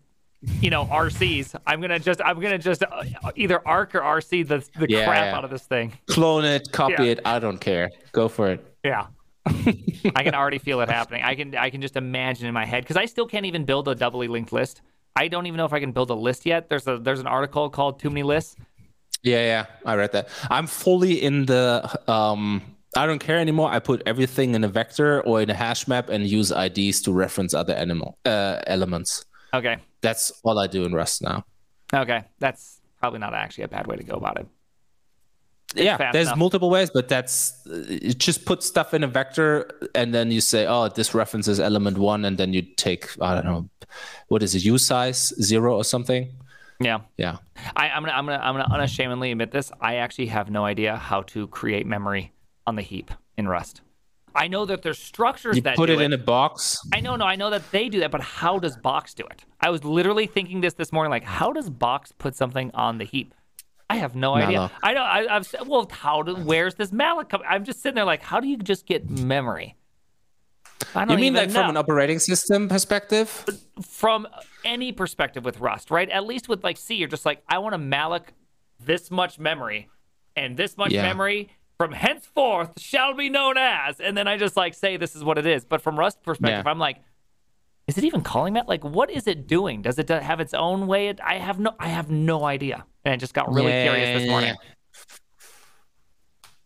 [0.62, 1.56] you know, RCs.
[1.66, 2.22] I'm gonna just.
[2.22, 3.04] I'm gonna just uh,
[3.36, 5.38] either arc or RC the the Yeah, crap yeah.
[5.38, 5.94] out of this thing.
[6.08, 7.12] Clone it, copy Yeah.
[7.12, 7.20] it.
[7.26, 7.90] I don't care.
[8.12, 8.64] Go for it.
[8.84, 9.08] Yeah.
[10.16, 11.24] I can already feel it happening.
[11.24, 13.88] I can I can just imagine in my head because I still can't even build
[13.88, 14.82] a doubly linked list.
[15.16, 16.70] I don't even know if I can build a list yet.
[16.70, 18.58] There's a there's an article called Too Many Lists.
[19.28, 20.30] Yeah, yeah, I read that.
[20.50, 22.62] I'm fully in the um
[22.96, 23.70] I don't care anymore.
[23.70, 27.12] I put everything in a vector or in a hash map and use IDs to
[27.12, 29.26] reference other animal uh, elements.
[29.54, 29.78] Okay.
[30.02, 31.46] That's all I do in Rust now.
[31.94, 32.24] Okay.
[32.40, 34.48] That's probably not actually a bad way to go about it.
[35.76, 36.38] yeah, there's enough.
[36.38, 40.66] multiple ways, but that's uh, just put stuff in a vector and then you say,
[40.66, 43.70] oh, this references element one, and then you take I don't know,
[44.30, 46.32] what is it, usize zero or something?
[46.80, 47.00] Yeah.
[47.18, 47.38] Yeah.
[47.76, 49.72] I, I'm gonna I'm gonna I'm gonna unashamedly admit this.
[49.82, 52.34] I actually have no idea how to create memory
[52.66, 53.82] on the heap in Rust.
[54.36, 56.78] I know that there's structures You that put do it in a box.
[56.94, 59.44] I know, no, I know that they do that, but how does Box do it?
[59.60, 63.04] I was literally thinking this this morning, like, how does Box put something on the
[63.04, 63.34] heap?
[63.90, 64.60] I have no idea.
[64.60, 64.72] Malloc.
[64.84, 65.02] I know.
[65.02, 66.36] I, I've said, well, how do?
[66.36, 67.48] Where's this malloc coming?
[67.50, 69.76] I'm just sitting there, like, how do you just get memory?
[70.94, 73.46] I don't You mean like from an operating system perspective?
[73.82, 74.28] from
[74.68, 76.10] any perspective with Rust, right?
[76.10, 78.28] At least with like C, you're just like, I want to malloc
[78.80, 79.90] this much memory
[80.36, 81.02] and this much Yeah.
[81.02, 81.50] memory
[81.80, 85.38] from henceforth shall be known as, and then I just like say this is what
[85.38, 85.64] it is.
[85.66, 86.72] But from Rust perspective, Yeah.
[86.72, 86.98] I'm like,
[87.88, 88.68] is it even calling that?
[88.68, 89.82] Like, what is it doing?
[89.82, 91.14] Does it uh, have its own way?
[91.24, 94.30] I have no, I have no idea, and I just got really Yeah, curious this
[94.30, 94.56] morning.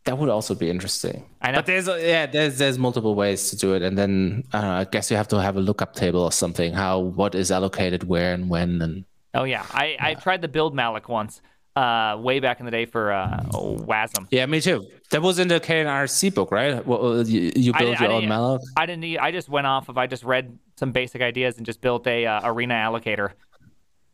[0.05, 0.11] Yeah.
[0.13, 1.25] That would also be interesting.
[1.41, 1.57] I know.
[1.59, 5.11] But there's yeah, there's there's multiple ways to do it, and then uh, I guess
[5.11, 6.73] you have to have a lookup table or something.
[6.73, 10.75] How what is allocated where and when and Oh yeah, I, I tried the build
[10.75, 11.41] malloc once,
[11.75, 14.27] uh, way back in the day for uh, WASM.
[14.31, 14.85] yeah, me too.
[15.11, 16.85] That was in the K&R C book, right?
[16.85, 18.59] Well, uh, you, you I your I own malloc.
[18.75, 19.01] I didn't.
[19.01, 19.97] Need, I just went off of.
[19.97, 23.31] I just read some basic ideas and just built a uh, arena allocator,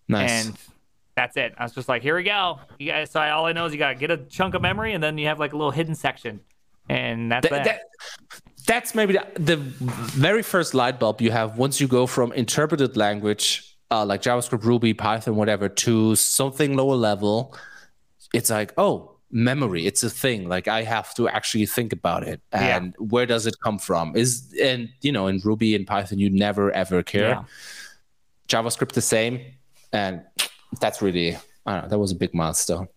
[0.07, 0.47] Nice.
[0.47, 0.57] and
[1.17, 1.53] that's it.
[1.57, 2.59] I was just like, here we go.
[2.79, 3.11] You guys.
[3.11, 5.03] So I, all I know is you got to get a chunk of memory, and
[5.03, 6.39] then you have like a little hidden section,
[6.87, 7.65] and that's Th- that.
[7.65, 7.81] that-
[8.65, 12.97] that's maybe the, the very first light bulb you have once you go from interpreted
[12.97, 17.55] language uh, like JavaScript, Ruby, Python, whatever, to something lower level.
[18.33, 19.85] It's like, oh, memory.
[19.85, 20.49] It's a thing.
[20.49, 22.75] Like I have to actually think about it, Yeah.
[22.75, 24.17] and where does it come from?
[24.17, 27.29] Is and you know in Ruby and Python you never ever care.
[27.29, 27.43] Yeah.
[28.49, 29.39] JavaScript the same,
[29.93, 30.23] and
[30.79, 31.35] that's really
[31.65, 31.89] I don't know.
[31.89, 32.87] That was a big milestone.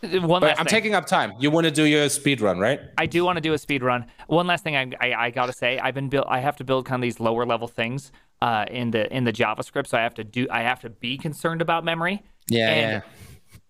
[0.00, 0.70] One But last I'm thing.
[0.70, 1.32] taking up time.
[1.40, 2.80] You want to do your speed run, right?
[2.96, 4.06] I do want to do a speed run.
[4.28, 6.26] One last thing I, I, I gotta say, I've been built.
[6.28, 9.32] I have to build kind of these lower level things uh, in the in the
[9.32, 9.88] JavaScript.
[9.88, 10.46] So I have to do.
[10.50, 12.22] I have to be concerned about memory.
[12.48, 13.00] Yeah, And yeah.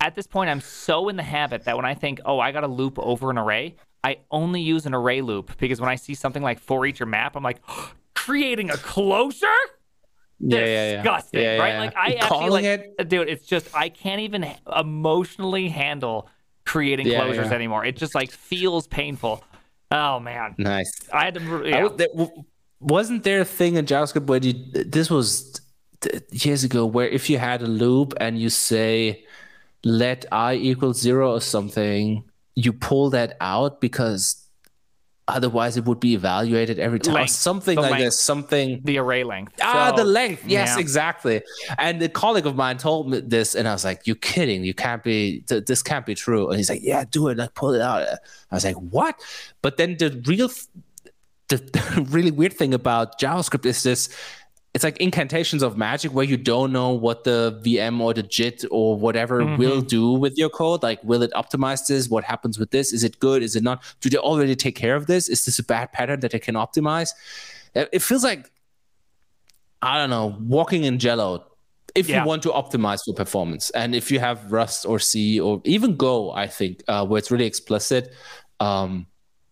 [0.01, 2.61] At this point, I'm so in the habit that when I think, oh, I got
[2.61, 3.75] to loop over an array,
[4.05, 7.07] I only use an array loop because when I see something like for each or
[7.07, 7.61] map, I'm like,
[8.15, 9.47] creating a closure.
[10.41, 10.97] Yeah, yeah, yeah.
[11.03, 11.79] Disgusting, Yeah, right?
[11.79, 13.09] Like I actually Calling like, it?
[13.09, 13.29] dude.
[13.29, 14.47] It's just I can't even
[14.77, 16.29] emotionally handle
[16.65, 17.55] creating Yeah, closures yeah.
[17.55, 17.85] anymore.
[17.85, 19.43] It just like feels painful.
[19.91, 20.93] Oh man, Nice.
[21.13, 21.41] I had to.
[21.65, 21.83] I Yeah.
[21.85, 22.09] was, there,
[22.81, 25.61] wasn't there a thing in JavaScript where you, this was
[26.31, 29.25] years ago where if you had a loop and you say
[29.85, 32.23] let i equal zero or something,
[32.55, 34.45] you pull that out because
[35.29, 37.15] otherwise it would be evaluated every time.
[37.15, 37.31] Length.
[37.31, 38.05] Something like length.
[38.05, 38.21] this.
[38.21, 38.81] Something.
[38.85, 39.53] the array length.
[39.61, 40.45] Ah, So, the length.
[40.47, 40.81] Yes, yeah.
[40.81, 41.43] exactly.
[41.79, 44.65] And a colleague of mine told me this, and I was like, "You kidding?
[44.65, 45.43] You can't be.
[45.43, 47.39] Th- this can't be true." And he's like, "Yeah, do it.
[47.39, 48.03] Like, pull it out."
[48.51, 49.17] I was like, "What?"
[49.63, 50.49] But then the real,
[51.49, 54.09] the, the really weird thing about JavaScript is this.
[54.75, 58.65] It's like incantations of magic where you don't know what the VM or the JIT
[58.71, 59.57] or whatever Mm-hmm.
[59.57, 60.83] will do with your code.
[60.83, 62.09] Like, will it optimize this?
[62.09, 62.93] What happens with this?
[62.93, 63.43] Is it good?
[63.43, 63.83] Is it not?
[64.01, 65.29] Do they already take care of this?
[65.29, 67.11] Is this a bad pattern that they can optimize?
[67.75, 68.51] It feels like
[69.81, 71.45] I don't know, walking in Jello.
[71.95, 72.21] If Yeah.
[72.23, 75.97] you want to optimize for performance, and if you have Rust or C or even
[75.97, 78.13] Go, I think uh, where it's really explicit,
[78.61, 79.07] um,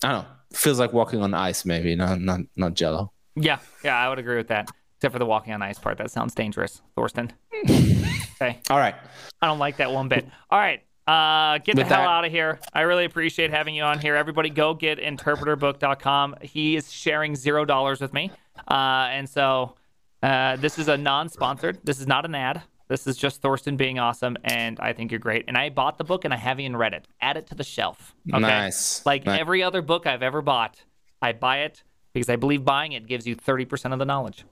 [0.05, 3.13] I don't know, feels like walking on ice, maybe not not not Jello.
[3.37, 4.69] Yeah, yeah, I would agree with that.
[4.97, 5.99] Except for the walking on ice part.
[5.99, 7.33] That sounds dangerous, Thorsten.
[7.69, 8.61] okay.
[8.71, 8.95] All right,
[9.43, 10.27] I don't like that one bit.
[10.51, 10.83] All right.
[11.07, 12.59] Uh, get the hell that- out of here.
[12.73, 14.17] I really appreciate having you on here.
[14.17, 16.37] Everybody go get interpreterbook.com.
[16.43, 18.33] He is sharing zero dollars with me.
[18.69, 19.77] Uh, and so
[20.23, 22.63] uh, this is a non sponsored, this is not an ad.
[22.89, 24.37] This is just Thorsten being awesome.
[24.45, 25.45] And I think you're great.
[25.49, 27.07] And I bought the book and I haven't even read it.
[27.21, 28.15] Add it to the shelf.
[28.33, 28.41] Okay?
[28.41, 29.05] Nice.
[29.05, 29.41] Like Nice.
[29.41, 30.83] every other book I've ever bought,
[31.21, 31.83] I buy it
[32.13, 34.45] because I believe buying it gives you 30% of the knowledge.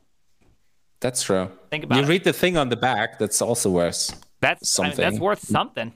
[1.05, 1.51] That's true.
[1.71, 2.09] Think about you it.
[2.09, 3.19] read the thing on the back.
[3.19, 4.19] That's also worth.
[4.41, 5.93] That's I mean, that's worth something.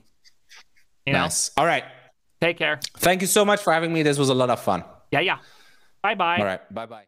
[1.07, 1.49] You know, Nice.
[1.57, 1.83] All right.
[2.39, 2.79] take care.
[2.97, 4.03] Thank you so much for having me.
[4.03, 4.83] This was a lot of fun.
[5.11, 5.37] Yeah, yeah.
[6.03, 6.37] Bye bye.
[6.37, 6.61] All right.
[6.71, 7.05] Bye bye.